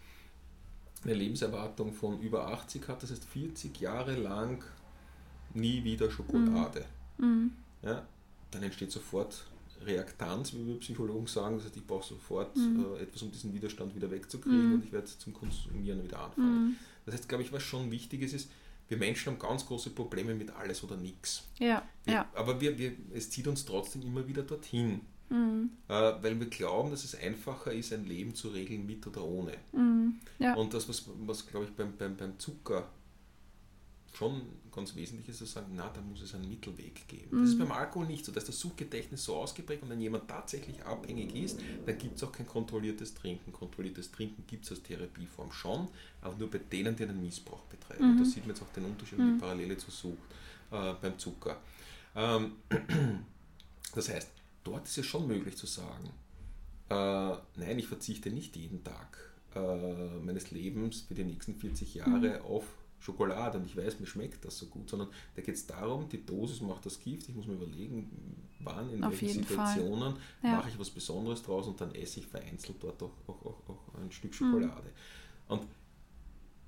[1.03, 4.63] eine Lebenserwartung von über 80 hat, das heißt 40 Jahre lang
[5.53, 6.85] nie wieder Schokolade.
[7.17, 7.51] Mhm.
[7.83, 8.05] Ja,
[8.51, 9.45] dann entsteht sofort
[9.85, 11.55] Reaktanz, wie wir Psychologen sagen.
[11.57, 12.85] Das heißt, ich brauche sofort Mhm.
[12.97, 14.73] äh, etwas, um diesen Widerstand wieder wegzukriegen Mhm.
[14.75, 16.65] und ich werde zum Konsumieren wieder anfangen.
[16.69, 16.75] Mhm.
[17.05, 18.49] Das heißt, glaube ich, was schon wichtig ist, ist,
[18.87, 21.43] wir Menschen haben ganz große Probleme mit alles oder nichts.
[21.59, 22.29] Ja, ja.
[22.35, 25.71] Aber wir, wir, es zieht uns trotzdem immer wieder dorthin, Mhm.
[25.87, 29.53] äh, weil wir glauben, dass es einfacher ist, ein Leben zu regeln mit oder ohne.
[29.71, 30.19] Mhm.
[30.37, 30.53] Ja.
[30.55, 32.87] Und das, was, was glaube ich, beim, beim, beim Zucker
[34.15, 34.41] schon
[34.71, 37.41] ganz wesentlich ist, zu sagen, na, da muss es einen Mittelweg geben.
[37.41, 40.83] Das ist beim Alkohol nicht so, dass das Suchtgedächtnis so ausgeprägt und wenn jemand tatsächlich
[40.83, 43.51] abhängig ist, dann gibt es auch kein kontrolliertes Trinken.
[43.51, 45.87] Kontrolliertes Trinken gibt es als Therapieform schon,
[46.21, 48.11] aber nur bei denen, die einen Missbrauch betreiben.
[48.11, 50.17] Und da sieht man jetzt auch den Unterschied und die Parallele zur Sucht
[50.71, 51.57] äh, beim Zucker.
[52.15, 52.53] Ähm,
[53.95, 54.29] das heißt,
[54.63, 56.09] dort ist es schon möglich zu sagen,
[56.89, 59.17] äh, nein, ich verzichte nicht jeden Tag
[59.55, 62.65] äh, meines Lebens für die nächsten 40 Jahre auf
[62.99, 66.25] Schokolade und ich weiß, mir schmeckt das so gut, sondern da geht es darum, die
[66.25, 67.29] Dosis macht das Gift.
[67.29, 68.09] Ich muss mir überlegen,
[68.61, 70.57] wann, in Auf welchen Situationen Ja.
[70.57, 73.95] mache ich was Besonderes draus und dann esse ich vereinzelt dort auch, auch, auch, auch
[74.01, 74.89] ein Stück Schokolade.
[75.47, 75.67] Und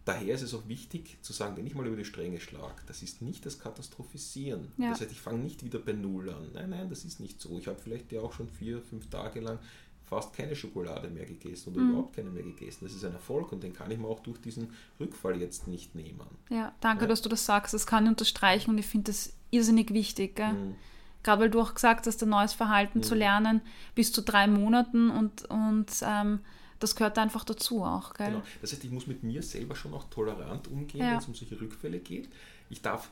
[0.06, 3.02] daher ist es auch wichtig zu sagen, wenn ich mal über die Stränge schlage, das
[3.02, 4.72] ist nicht das Katastrophisieren.
[4.78, 4.92] Ja.
[4.92, 6.52] Das heißt, ich fange nicht wieder bei Null an.
[6.54, 7.58] Nein, nein, das ist nicht so.
[7.58, 9.60] Ich habe vielleicht ja auch schon vier, fünf Tage lang
[10.08, 11.90] fast keine Schokolade mehr gegessen oder Mhm.
[11.92, 12.86] überhaupt keine mehr gegessen.
[12.86, 15.96] Das ist ein Erfolg und den kann ich mir auch durch diesen Rückfall jetzt nicht
[15.96, 16.26] nehmen.
[16.50, 17.10] Ja, danke, Ja.
[17.10, 17.74] dass du das sagst.
[17.74, 20.40] Das kann ich unterstreichen und ich finde das irrsinnig wichtig.
[20.40, 20.76] Mhm.
[21.24, 23.62] Gerade weil du auch gesagt hast, ein neues Verhalten zu lernen
[23.96, 26.40] bis zu drei Monaten und, und ähm,
[26.80, 28.14] das gehört einfach dazu auch.
[28.14, 28.28] Gell?
[28.28, 28.44] Genau.
[28.62, 31.12] Das heißt, ich muss mit mir selber schon auch tolerant umgehen, Ja.
[31.12, 32.30] wenn es um solche Rückfälle geht.
[32.70, 33.10] Ich darf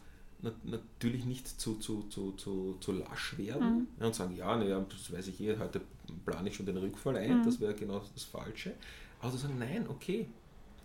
[0.64, 4.06] natürlich nicht zu, zu, zu, zu, zu lasch werden Mhm.
[4.06, 5.82] und sagen, ja, na ja, das weiß ich eh, heute
[6.26, 7.46] plane ich schon den Rückfall ein, Mhm.
[7.46, 8.74] das wäre genau das Falsche.
[9.22, 10.28] Aber zu sagen, nein, okay,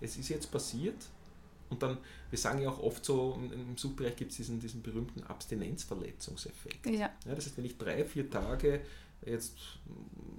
[0.01, 0.97] es ist jetzt passiert.
[1.69, 1.99] Und dann,
[2.31, 6.87] wir sagen ja auch oft so, im- Suchtbereich gibt es diesen, diesen berühmten Abstinenzverletzungseffekt.
[6.87, 6.93] Ja.
[7.27, 8.81] Ja, das heißt, wenn ich drei, vier Tage
[9.25, 9.57] jetzt,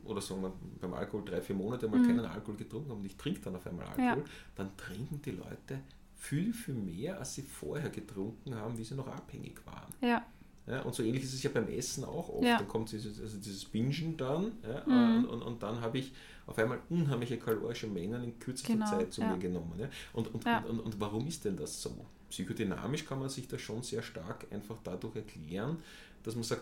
[0.03, 0.51] oder sagen wir
[0.82, 3.66] beim Alkohol drei, vier Monate mal keinen Alkohol getrunken habe und ich trinke dann auf
[3.68, 4.22] einmal Alkohol, Mhm.
[4.24, 4.32] Ja.
[4.55, 5.80] dann trinken die Leute
[6.22, 9.91] viel, viel mehr, als sie vorher getrunken haben, wie sie noch abhängig waren.
[10.01, 10.24] Ja,
[10.67, 12.45] Ja, und so ähnlich ist es ja beim Essen auch oft.
[12.45, 12.57] Ja.
[12.59, 15.26] Dann kommt dieses, also dieses Bingen dann ja, Mhm.
[15.26, 16.13] und, und, und dann habe ich
[16.45, 19.74] auf einmal unheimliche kalorische Mengen in kürzester Genau, Zeit zu mir genommen.
[19.80, 19.89] Ja.
[20.13, 22.05] Und, und, und, und warum ist denn das so?
[22.30, 25.78] Psychodynamisch kann man sich das schon sehr stark einfach dadurch erklären,
[26.24, 26.61] dass man sagt,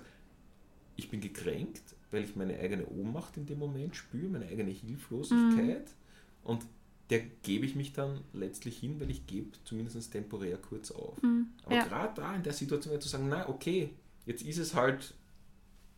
[0.96, 1.82] ich bin gekränkt,
[2.12, 6.50] weil ich meine eigene Ohnmacht in dem Moment spüre, meine eigene Hilflosigkeit Mhm.
[6.50, 6.66] und
[7.10, 11.18] der gebe ich mich dann letztlich hin, weil ich gebe zumindest temporär kurz auf.
[11.18, 11.48] Aber Mhm.
[11.72, 11.84] ja.
[11.86, 13.90] gerade da in der Situation zu sagen, na okay,
[14.26, 15.14] jetzt ist es halt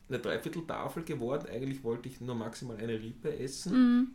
[0.08, 4.08] eine Dreiviertel-Tafel geworden, eigentlich wollte ich nur maximal eine Rippe essen, Mhm.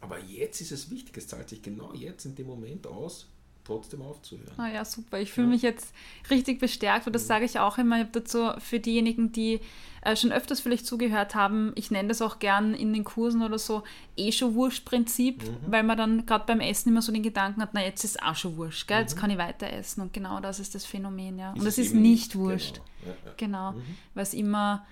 [0.00, 3.28] aber jetzt ist es wichtig, es zahlt sich genau jetzt in dem Moment aus,
[3.66, 4.52] trotzdem aufzuhören.
[4.58, 5.18] Ah ja, super.
[5.20, 5.52] Ich fühle Ja.
[5.52, 5.92] mich jetzt
[6.30, 7.96] richtig bestärkt und das sage ich auch immer.
[7.96, 9.60] Ich habe dazu für diejenigen, die
[10.02, 13.58] äh, schon öfters vielleicht zugehört haben, ich nenne das auch gern in den Kursen oder
[13.58, 13.82] so,
[14.16, 17.82] eh schon Wurscht-Prinzip, weil man dann gerade beim Essen immer so den Gedanken hat, na
[17.84, 19.00] jetzt ist auch schon wurscht, gell?
[19.00, 21.52] jetzt kann ich weiter essen und genau das ist das Phänomen, ja.
[21.52, 22.76] und es ist nicht wurscht.
[22.76, 22.86] Genau.
[23.04, 23.32] Ja, ja.
[23.36, 23.82] Genau, Mhm.
[24.14, 24.86] weil es immer,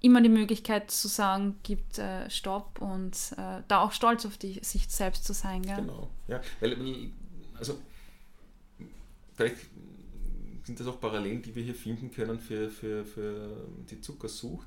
[0.00, 4.60] immer die Möglichkeit zu sagen gibt, äh, Stopp und äh, da auch stolz auf die,
[4.62, 5.62] sich selbst zu sein.
[5.62, 5.76] Gell?
[5.76, 6.10] Genau.
[6.28, 7.10] Ja, weil-
[7.58, 7.76] also
[9.34, 9.56] vielleicht
[10.64, 14.66] sind das auch Parallelen, die wir hier finden können für, für, für die Zuckersucht.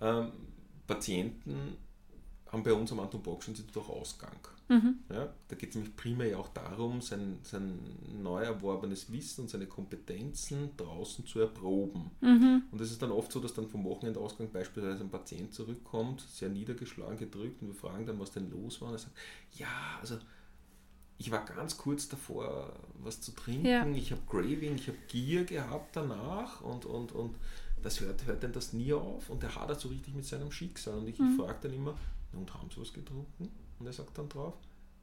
[0.00, 0.32] Ähm,
[0.86, 1.76] Patienten
[2.50, 4.38] haben bei uns am Anton Bocksch Institut auch Ausgang.
[4.68, 4.98] Mhm.
[5.10, 7.78] Ja, da geht es nämlich primär ja auch darum, sein, sein
[8.20, 12.10] neu erworbenes Wissen und seine Kompetenzen draußen zu erproben.
[12.20, 12.62] Mhm.
[12.70, 16.48] Und es ist dann oft so, dass dann vom Wochenendausgang beispielsweise ein Patient zurückkommt, sehr
[16.48, 18.88] niedergeschlagen, gedrückt und wir fragen dann, was denn los war.
[18.88, 19.16] Und er sagt,
[19.52, 20.18] ja, also
[21.18, 23.86] ich war ganz kurz davor, was zu trinken, Ja.
[23.86, 27.36] ich habe Craving, ich habe Gier gehabt danach und, und, und
[27.82, 30.98] das hört, hört denn das nie auf und er hadert so richtig mit seinem Schicksal.
[30.98, 31.36] Und ich, Mhm.
[31.38, 31.94] frage dann immer,
[32.32, 33.48] "Na, und haben Sie was getrunken?
[33.78, 34.54] Und er sagt dann drauf,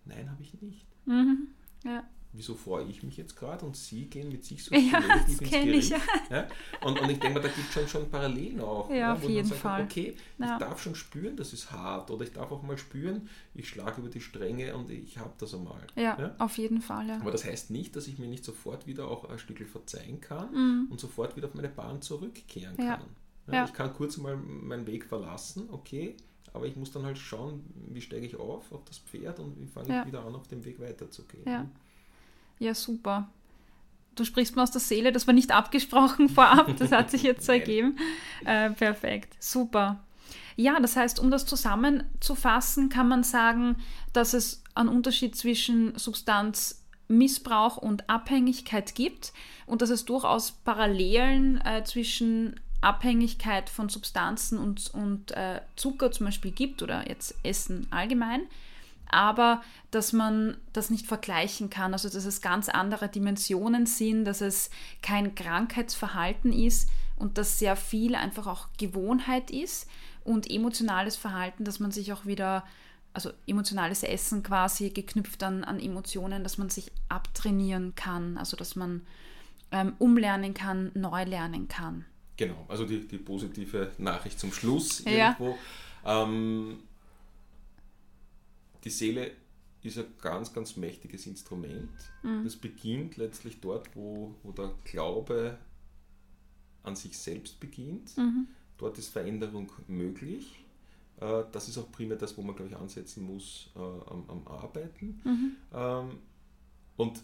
[0.05, 0.85] nein, habe ich nicht.
[1.05, 1.47] Mhm.
[1.83, 2.03] Ja.
[2.35, 5.49] Wieso freue ich mich jetzt gerade und Sie gehen mit sich so Ja, negativ ins
[5.51, 6.05] kenn ich, Gericht?
[6.31, 6.47] Ja?
[6.83, 8.89] Und, und ich denke mal, da gibt es schon, schon Parallelen auch.
[8.89, 9.83] Ja, auf wo man jeden sagt, Fall.
[9.83, 10.53] Okay, Ja.
[10.53, 12.09] ich darf schon spüren, das ist hart.
[12.09, 15.53] Oder ich darf auch mal spüren, ich schlage über die Stränge und ich habe das
[15.53, 15.85] einmal.
[15.95, 17.19] Ja, auf jeden Fall, ja.
[17.19, 20.51] Aber das heißt nicht, dass ich mir nicht sofort wieder auch ein Stückchen verzeihen kann
[20.53, 20.87] Mhm.
[20.89, 22.97] und sofort wieder auf meine Bahn zurückkehren Ja.
[22.97, 23.05] kann.
[23.51, 23.65] Ja.
[23.65, 26.15] Ich kann kurz mal meinen Weg verlassen, okay,
[26.53, 29.67] aber ich muss dann halt schauen, wie steige ich auf auf das Pferd und wie
[29.67, 30.01] fange Ja.
[30.01, 31.43] ich wieder an, auf dem Weg weiterzugehen.
[31.45, 31.67] Ja.
[32.59, 33.29] Ja, super.
[34.15, 37.45] Du sprichst mir aus der Seele, das war nicht abgesprochen vorab, das hat sich jetzt
[37.45, 37.97] so ergeben.
[38.45, 39.99] Äh, perfekt, super.
[40.55, 43.77] Ja, das heißt, um das zusammenzufassen, kann man sagen,
[44.13, 49.33] dass es einen Unterschied zwischen Substanzmissbrauch und Abhängigkeit gibt
[49.65, 56.27] und dass es durchaus Parallelen äh, zwischen Abhängigkeit von Substanzen und, und äh, Zucker zum
[56.27, 58.41] Beispiel gibt oder jetzt Essen allgemein
[59.13, 59.61] aber
[59.91, 64.69] dass man das nicht vergleichen kann, also dass es ganz andere Dimensionen sind, dass es
[65.01, 69.87] kein Krankheitsverhalten ist und dass sehr viel einfach auch Gewohnheit ist
[70.23, 72.65] und emotionales Verhalten, dass man sich auch wieder,
[73.13, 78.75] also emotionales Essen quasi geknüpft an, an Emotionen, dass man sich abtrainieren kann, also dass
[78.75, 79.01] man
[79.71, 82.05] ähm, umlernen kann, neu lernen kann.
[82.37, 85.35] Genau, also die, die positive Nachricht zum Schluss Ja.
[85.37, 85.57] irgendwo.
[86.05, 86.79] Ähm,
[88.83, 89.31] die Seele
[89.81, 91.91] ist ein ganz, ganz mächtiges Instrument.
[92.23, 92.43] Mhm.
[92.43, 95.57] Das beginnt letztlich dort, wo, wo der Glaube
[96.83, 98.17] an sich selbst beginnt.
[98.17, 98.47] Mhm.
[98.77, 100.63] Dort ist Veränderung möglich.
[101.19, 104.47] Äh, Das ist auch primär das, wo man, glaube ich, ansetzen muss äh, am, am
[104.47, 105.21] Arbeiten.
[105.23, 105.55] Mhm.
[105.73, 106.17] Ähm,
[106.95, 107.21] Und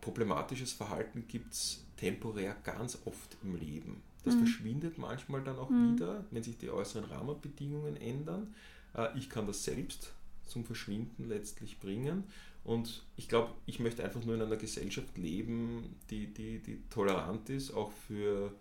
[0.00, 4.02] problematisches Verhalten gibt es temporär ganz oft im Leben.
[4.24, 4.40] Das mhm.
[4.40, 5.94] verschwindet manchmal dann auch mhm.
[5.94, 8.54] wieder, wenn sich die äußeren Rahmenbedingungen ändern.
[8.94, 10.12] Äh, ich kann das selbst
[10.46, 12.24] zum Verschwinden letztlich bringen.
[12.64, 17.50] Und ich glaube, ich möchte einfach nur in einer Gesellschaft leben, die, die, die tolerant
[17.50, 18.54] ist, auch für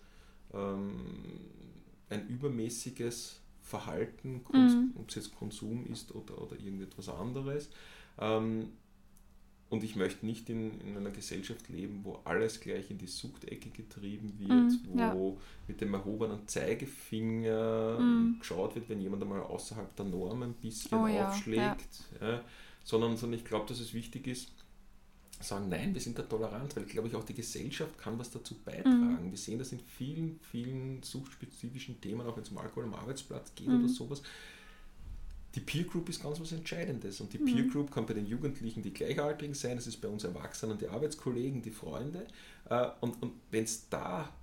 [0.53, 0.91] ähm,
[2.09, 4.93] ein übermäßiges Verhalten, mhm.
[4.95, 7.69] ob es jetzt Konsum ist oder, oder irgendetwas anderes.
[8.19, 8.73] Ähm,
[9.74, 13.71] und ich möchte nicht in, in, einer Gesellschaft leben, wo alles gleich in die Suchtecke
[13.71, 15.41] getrieben wird, mm, wo ja.
[15.67, 18.38] mit dem erhobenen Zeigefinger mm.
[18.38, 22.03] geschaut wird, wenn jemand einmal außerhalb der Norm ein bisschen oh, aufschlägt.
[22.21, 22.34] Ja.
[22.34, 22.41] Ja.
[22.84, 24.51] sondern, sondern ich glaube, dass es wichtig ist,
[25.39, 28.53] sagen, nein, wir sind da tolerant, weil, glaube ich, auch die Gesellschaft kann was dazu
[28.63, 29.28] beitragen.
[29.28, 29.32] Mm.
[29.32, 33.55] Wir sehen das in vielen, vielen suchtspezifischen Themen, auch wenn es um Alkohol am Arbeitsplatz
[33.55, 33.88] geht oder mhm.
[33.88, 34.21] sowas
[35.56, 37.22] die Peer Group ist ganz was Entscheidendes.
[37.22, 37.45] Und die mhm.
[37.45, 40.88] Peer Group kann bei den Jugendlichen die Gleichaltrigen sein, es ist bei uns Erwachsenen die
[40.88, 42.26] Arbeitskollegen, die Freunde.
[42.70, 44.34] Äh, und, und wenn es da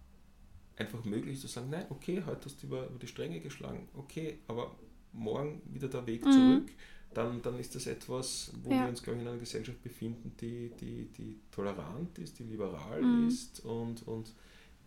[0.77, 3.89] einfach möglich ist zu sagen, nein, okay, heute hast du über, über die Stränge geschlagen,
[3.95, 4.75] okay, aber
[5.13, 6.33] morgen wieder der Weg mhm.
[6.33, 6.71] zurück,
[7.13, 8.83] dann, dann ist das etwas, wo ja.
[8.83, 13.03] wir uns, glaube ich, in einer Gesellschaft befinden, die, die, die tolerant ist, die liberal
[13.03, 13.29] mhm.
[13.29, 14.33] ist und, und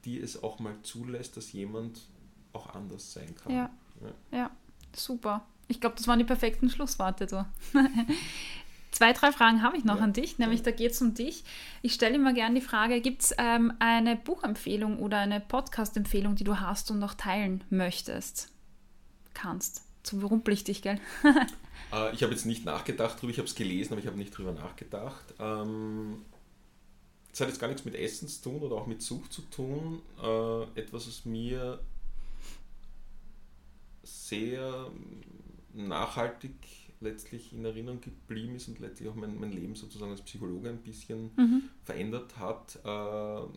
[0.05, 2.01] die es auch mal zulässt, dass jemand
[2.53, 3.53] auch anders sein kann.
[3.53, 3.69] Ja,
[4.01, 4.38] ja.
[4.38, 4.51] ja.
[4.95, 5.45] super.
[5.68, 7.28] Ich glaube, das waren die perfekten Schlussworte.
[7.28, 7.45] So.
[8.91, 10.66] Zwei, drei Fragen habe ich noch ja, an dich, nämlich ja.
[10.66, 11.43] da geht es um dich.
[11.82, 16.43] Ich stelle immer gerne die Frage, gibt es ähm, eine Buchempfehlung oder eine Podcast-Empfehlung, die
[16.43, 18.51] du hast und noch teilen möchtest?
[19.34, 19.82] Kannst.
[20.03, 20.99] Zu berufpflichtig, gell?
[21.91, 24.34] äh, ich habe jetzt nicht nachgedacht darüber, ich habe es gelesen, aber ich habe nicht
[24.36, 25.34] darüber nachgedacht.
[25.39, 26.22] Ähm,
[27.32, 30.03] das hat jetzt gar nichts mit Essen zu tun oder auch mit Sucht zu tun.
[30.22, 31.80] Äh, etwas, was mir
[34.03, 34.91] sehr
[35.74, 36.55] nachhaltig
[36.99, 40.82] letztlich in Erinnerung geblieben ist und letztlich auch mein, mein Leben sozusagen als Psychologe ein
[40.82, 41.63] bisschen mhm.
[41.84, 42.80] verändert hat.
[42.84, 43.47] Äh,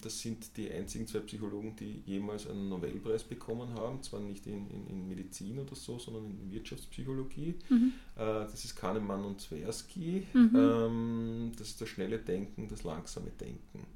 [0.00, 4.02] das sind die einzigen zwei Psychologen, die jemals einen Nobelpreis bekommen haben.
[4.02, 7.54] Zwar nicht in, in, in Medizin oder so, sondern in Wirtschaftspsychologie.
[7.68, 7.92] Mhm.
[8.16, 10.26] Äh, das ist Kahnemann und Tversky.
[10.32, 10.50] Mhm.
[10.54, 13.86] Ähm, das ist das schnelle Denken, das langsame Denken.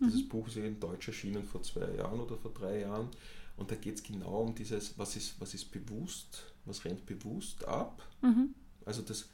[0.00, 0.28] Dieses mhm.
[0.28, 3.08] Buch ist in Deutsch erschienen vor zwei Jahren oder vor drei Jahren.
[3.56, 7.66] Und da geht es genau um dieses, was ist, was ist bewusst, was rennt bewusst
[7.66, 8.02] ab.
[8.22, 8.54] Mhm.
[8.84, 9.28] Also das,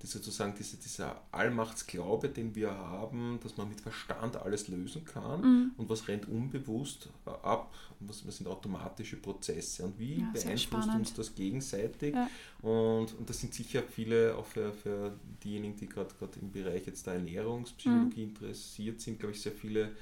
[0.00, 5.40] das sozusagen diese, dieser Allmachtsglaube, den wir haben, dass man mit Verstand alles lösen kann
[5.40, 5.70] mhm.
[5.76, 11.14] und was rennt unbewusst ab, was, was sind automatische Prozesse und wie ja, beeinflusst uns
[11.14, 12.14] das gegenseitig.
[12.14, 12.30] Ja.
[12.62, 17.06] Und, und das sind sicher viele, auch für, für diejenigen, die gerade im Bereich jetzt
[17.06, 18.28] der Ernährungspsychologie mhm.
[18.30, 19.92] interessiert sind, glaube ich, sehr viele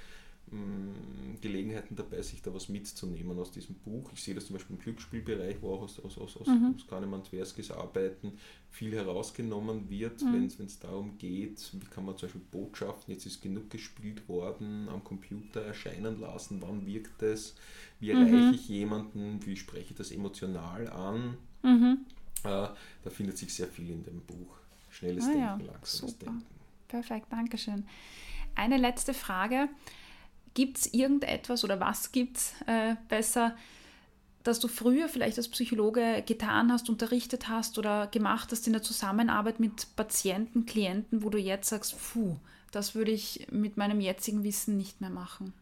[1.40, 4.11] Gelegenheiten dabei, sich da was mitzunehmen aus diesem Buch.
[4.14, 6.76] Ich sehe das zum Beispiel im Glücksspielbereich, wo auch aus, aus, aus, aus, mhm.
[6.76, 8.32] aus Tverskis Arbeiten
[8.70, 10.51] viel herausgenommen wird, mhm.
[10.59, 14.88] wenn es darum geht, wie kann man zum Beispiel Botschaften, jetzt ist genug gespielt worden,
[14.88, 17.57] am Computer erscheinen lassen, wann wirkt es,
[17.99, 18.26] wie mhm.
[18.26, 21.36] erreiche ich jemanden, wie spreche ich das emotional an.
[21.62, 21.99] Mhm.
[22.44, 22.68] Äh,
[23.03, 24.59] da findet sich sehr viel in dem Buch.
[24.90, 25.72] Schnelles ah, Denken, ja.
[25.72, 26.26] langsames Super.
[26.26, 26.47] Denken.
[26.88, 27.84] Perfekt, Dankeschön.
[28.55, 29.68] Eine letzte Frage.
[30.57, 33.54] Gibt es irgendetwas oder was gibt es äh, besser,
[34.42, 38.80] dass du früher vielleicht als Psychologe getan hast, unterrichtet hast oder gemacht hast in der
[38.80, 42.38] Zusammenarbeit mit Patienten, Klienten, wo du jetzt sagst, puh,
[42.70, 45.52] das würde ich mit meinem jetzigen Wissen nicht mehr machen?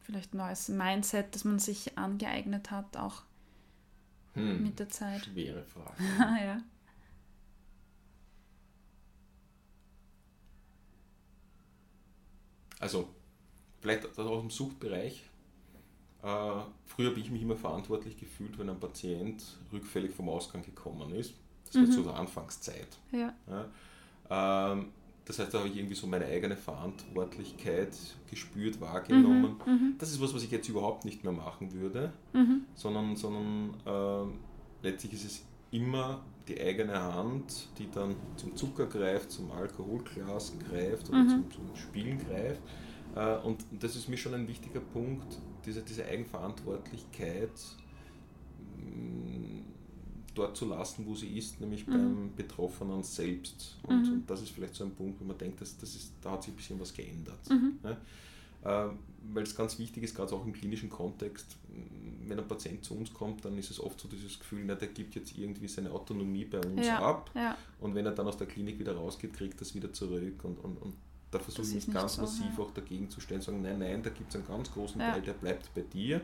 [0.00, 3.22] Vielleicht ein neues Mindset, das man sich angeeignet hat, auch
[4.34, 5.26] hm, mit der Zeit.
[5.26, 6.02] Schwere Frage.
[6.44, 6.62] ja.
[12.82, 13.08] Also
[13.80, 15.22] vielleicht auch im Suchtbereich.
[16.20, 16.26] Äh,
[16.84, 19.40] früher habe ich mich immer verantwortlich gefühlt, wenn ein Patient
[19.72, 21.34] rückfällig vom Ausgang gekommen ist.
[21.66, 21.92] Das war mhm.
[21.92, 22.88] zu der Anfangszeit.
[23.12, 23.32] Ja.
[23.48, 24.86] Ja, ähm,
[25.24, 27.96] das heißt, da habe ich irgendwie so meine eigene Verantwortlichkeit
[28.28, 29.60] gespürt, wahrgenommen.
[29.64, 29.72] Mhm.
[29.72, 29.94] Mhm.
[29.98, 32.64] Das ist was, was ich jetzt überhaupt nicht mehr machen würde, mhm.
[32.74, 39.30] sondern, sondern äh, letztlich ist es immer die eigene Hand, die dann zum Zucker greift,
[39.32, 41.28] zum Alkoholglas greift oder mhm.
[41.28, 42.62] zum, zum, Spielen greift.
[43.14, 47.50] Äh, und das ist mir schon ein wichtiger Punkt, diese, diese Eigenverantwortlichkeit
[48.76, 49.60] mm,
[50.34, 51.92] dort zu lassen, wo sie ist, nämlich mhm.
[51.92, 53.78] beim Betroffenen selbst.
[53.84, 54.12] Und, mhm.
[54.14, 56.42] und, das ist vielleicht so ein Punkt, wo man denkt, dass, das ist, da hat
[56.42, 57.48] sich ein bisschen was geändert.
[57.48, 57.78] Mhm.
[58.64, 58.98] Ähm,
[59.32, 61.56] weil es ganz wichtig ist, gerade auch im klinischen Kontext,
[62.26, 64.88] wenn ein Patient zu uns kommt, dann ist es oft so dieses Gefühl, na, der
[64.88, 67.56] gibt jetzt irgendwie seine Autonomie bei uns ja, ab ja.
[67.80, 70.58] und wenn er dann aus der Klinik wieder rausgeht, kriegt er es wieder zurück und,
[70.58, 70.94] und, und
[71.30, 72.64] da versuche ich mich ganz so, massiv ja.
[72.64, 75.32] auch dagegen zu stellen, sagen, nein, nein, da gibt es einen ganz großen Teil, der
[75.34, 76.20] bleibt bei dir.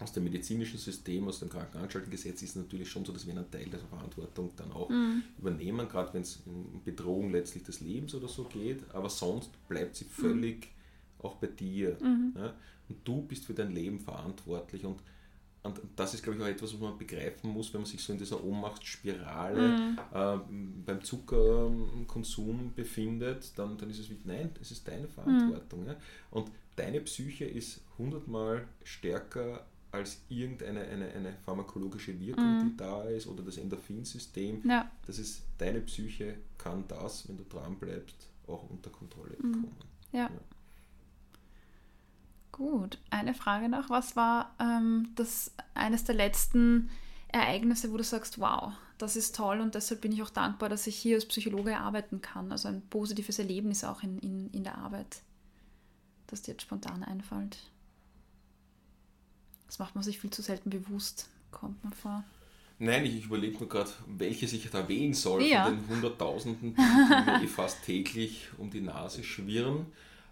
[0.00, 3.50] aus dem medizinischen System, aus dem Krankenanstaltengesetz ist es natürlich schon so, dass wir einen
[3.50, 5.24] Teil der Verantwortung dann auch mhm.
[5.38, 9.96] übernehmen, gerade wenn es in Bedrohung letztlich des Lebens oder so geht, aber sonst bleibt
[9.96, 10.77] sie völlig mhm.
[11.18, 11.96] Auch bei dir.
[12.02, 12.34] Mhm.
[12.36, 12.54] Ja?
[12.88, 15.02] Und du bist für dein Leben verantwortlich und
[15.62, 18.12] und das ist, glaube ich, auch etwas, was man begreifen muss, wenn man sich so
[18.12, 19.98] in dieser Ohnmachtsspirale mhm.
[20.14, 20.38] äh,
[20.86, 25.80] beim Zuckerkonsum befindet, dann, dann ist es wie, nein, es ist deine Verantwortung.
[25.80, 25.88] Mhm.
[25.88, 25.96] Ja?
[26.30, 32.70] Und deine Psyche ist hundertmal stärker als irgendeine eine, eine pharmakologische Wirkung, mhm.
[32.70, 34.62] die da ist, oder das Endorphinsystem.
[34.68, 34.90] Ja.
[35.06, 39.52] Das ist deine Psyche kann das, wenn du dran bleibst, auch unter Kontrolle mhm.
[39.52, 39.76] bekommen.
[40.12, 40.20] Ja.
[40.20, 40.30] ja.
[42.58, 43.88] Gut, eine Frage noch.
[43.88, 46.90] Was war ähm, das eines der letzten
[47.28, 50.88] Ereignisse, wo du sagst, wow, das ist toll und deshalb bin ich auch dankbar, dass
[50.88, 52.50] ich hier als Psychologe arbeiten kann.
[52.50, 55.22] Also ein positives Erlebnis auch in, in, in der Arbeit,
[56.26, 57.58] das dir jetzt spontan einfällt.
[59.68, 62.24] Das macht man sich viel zu selten bewusst, kommt man vor.
[62.80, 65.64] Nein, ich, überlege mir gerade, welches ich da wählen soll ja.
[65.64, 69.86] von den Hunderttausenden, die mir eh fast täglich um die Nase schwirren.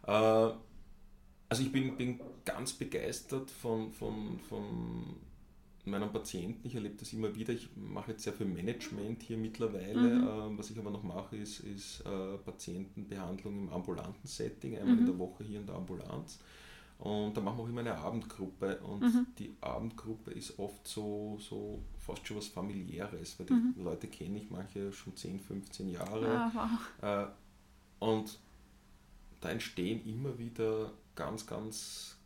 [0.07, 0.51] Äh,
[1.49, 5.17] also ich bin, bin ganz begeistert von, von, von
[5.85, 6.67] meinen Patienten.
[6.67, 7.53] Ich erlebe das immer wieder.
[7.53, 10.17] Ich mache jetzt sehr viel Management hier mittlerweile.
[10.17, 10.29] Mhm.
[10.29, 15.01] Ähm, was ich aber noch mache, ist, ist äh, Patientenbehandlung im ambulanten Setting, einmal mhm.
[15.01, 16.41] in der Woche hier in der Ambulanz.
[16.99, 18.79] Und da machen wir auch immer eine Abendgruppe.
[18.79, 19.27] Und mhm.
[19.39, 23.75] die Abendgruppe ist oft so, so fast schon was familiäres, weil die mhm.
[23.79, 26.29] Leute kenne ich manche schon 10, 15 Jahre.
[26.29, 27.31] Ah, wow.
[28.01, 28.39] äh, und
[29.41, 32.17] da entstehen immer wieder ganz, ganz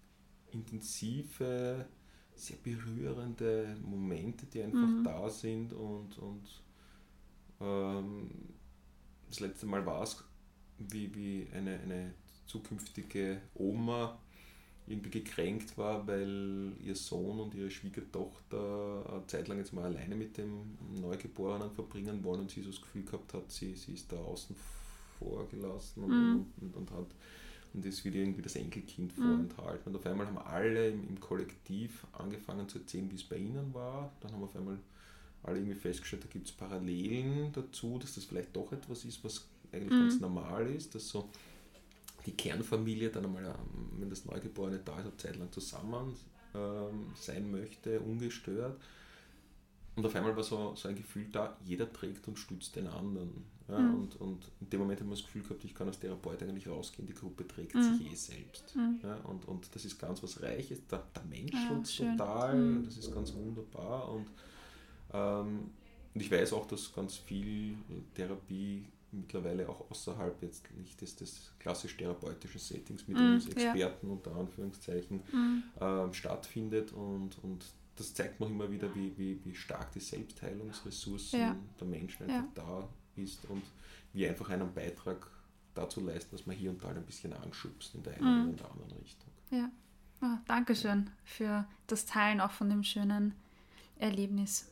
[0.52, 1.86] intensive,
[2.34, 5.04] sehr berührende Momente, die einfach mhm.
[5.04, 6.62] da sind und, und
[7.60, 8.30] ähm,
[9.28, 10.22] das letzte Mal war es,
[10.78, 12.14] wie, wie eine, eine
[12.46, 14.18] zukünftige Oma
[14.86, 20.16] irgendwie gekränkt war, weil ihr Sohn und ihre Schwiegertochter eine Zeit lang jetzt mal alleine
[20.16, 24.10] mit dem Neugeborenen verbringen wollen und sie so das Gefühl gehabt hat, sie, sie ist
[24.10, 24.56] da außen
[25.18, 26.46] vor gelassen und, mhm.
[26.60, 27.14] und, und, und, hat
[27.72, 29.22] und es wird irgendwie das Enkelkind mhm.
[29.22, 29.92] vorenthalten.
[29.92, 33.72] Und auf einmal haben alle im, im Kollektiv angefangen zu erzählen, wie es bei ihnen
[33.72, 34.12] war.
[34.20, 34.78] Dann haben wir auf einmal
[35.42, 39.46] alle irgendwie festgestellt, da gibt es Parallelen dazu, dass das vielleicht doch etwas ist, was
[39.72, 40.08] eigentlich mhm.
[40.08, 41.30] ganz normal ist, dass so
[42.26, 46.14] die Kernfamilie dann einmal, ähm, wenn das Neugeborene da ist, eine Zeit lang zusammen
[46.54, 48.78] ähm, sein möchte, ungestört.
[49.96, 53.44] Und auf einmal war so, so ein Gefühl da, jeder trägt und stützt den anderen.
[53.70, 54.00] Ja, mhm.
[54.00, 56.68] und, und in dem Moment haben wir das Gefühl gehabt, ich kann als Therapeut eigentlich
[56.68, 57.98] rausgehen, die Gruppe trägt mhm.
[57.98, 58.74] sich eh selbst.
[58.74, 58.98] Mhm.
[59.02, 62.84] Ja, und, und das ist ganz was Reiches, der, der Mensch ja, uns total, mhm.
[62.84, 64.10] das ist ganz wunderbar.
[64.12, 64.26] Und,
[65.12, 65.70] ähm,
[66.14, 67.76] und ich weiß auch, dass ganz viel
[68.14, 74.06] Therapie mittlerweile auch außerhalb jetzt nicht des, des klassisch therapeutischen Settings mit uns mhm, Experten
[74.06, 74.12] ja.
[74.12, 75.62] unter Anführungszeichen mhm.
[75.80, 77.64] ähm, stattfindet und, und
[77.96, 81.56] das zeigt man immer wieder, wie, wie, wie stark die Selbstheilungsressourcen ja.
[81.78, 82.48] der Menschen einfach ja.
[82.54, 82.88] da
[83.22, 83.62] ist und
[84.12, 85.26] wie einfach einen Beitrag
[85.74, 88.54] dazu leisten, dass man hier und da ein bisschen anschubst in der einen mhm.
[88.54, 89.30] oder anderen Richtung.
[89.50, 89.70] Ja,
[90.22, 93.34] oh, danke schön für das Teilen auch von dem schönen
[93.98, 94.66] Erlebnis.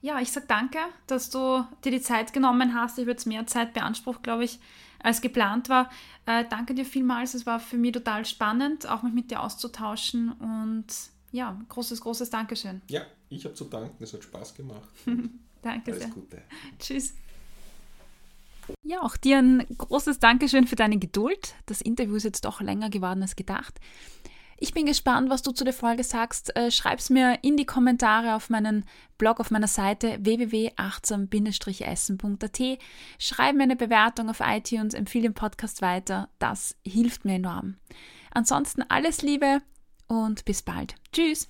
[0.00, 2.98] Ja, ich sage danke, dass du dir die Zeit genommen hast.
[2.98, 4.58] Ich habe jetzt mehr Zeit beansprucht, glaube ich,
[4.98, 5.90] als geplant war.
[6.26, 7.34] Äh, danke dir vielmals.
[7.34, 10.86] Es war für mich total spannend, auch mich mit dir auszutauschen und
[11.30, 12.82] ja, großes, großes Dankeschön.
[12.88, 14.02] Ja, ich habe zu danken.
[14.02, 14.88] Es hat Spaß gemacht.
[15.62, 16.12] Danke Alles sehr.
[16.12, 16.42] Gute.
[16.78, 17.14] Tschüss.
[18.82, 21.54] Ja, auch dir ein großes Dankeschön für deine Geduld.
[21.66, 23.80] Das Interview ist jetzt doch länger geworden als gedacht.
[24.58, 26.54] Ich bin gespannt, was du zu der Folge sagst.
[26.54, 28.84] Äh, schreib's mir in die Kommentare auf meinen
[29.18, 32.78] Blog, auf meiner Seite www.achtsam-essen.at.
[33.18, 36.28] Schreib mir eine Bewertung auf iTunes, empfehle den Podcast weiter.
[36.38, 37.74] Das hilft mir enorm.
[38.30, 39.58] Ansonsten alles Liebe
[40.06, 40.94] und bis bald.
[41.12, 41.48] Tschüss!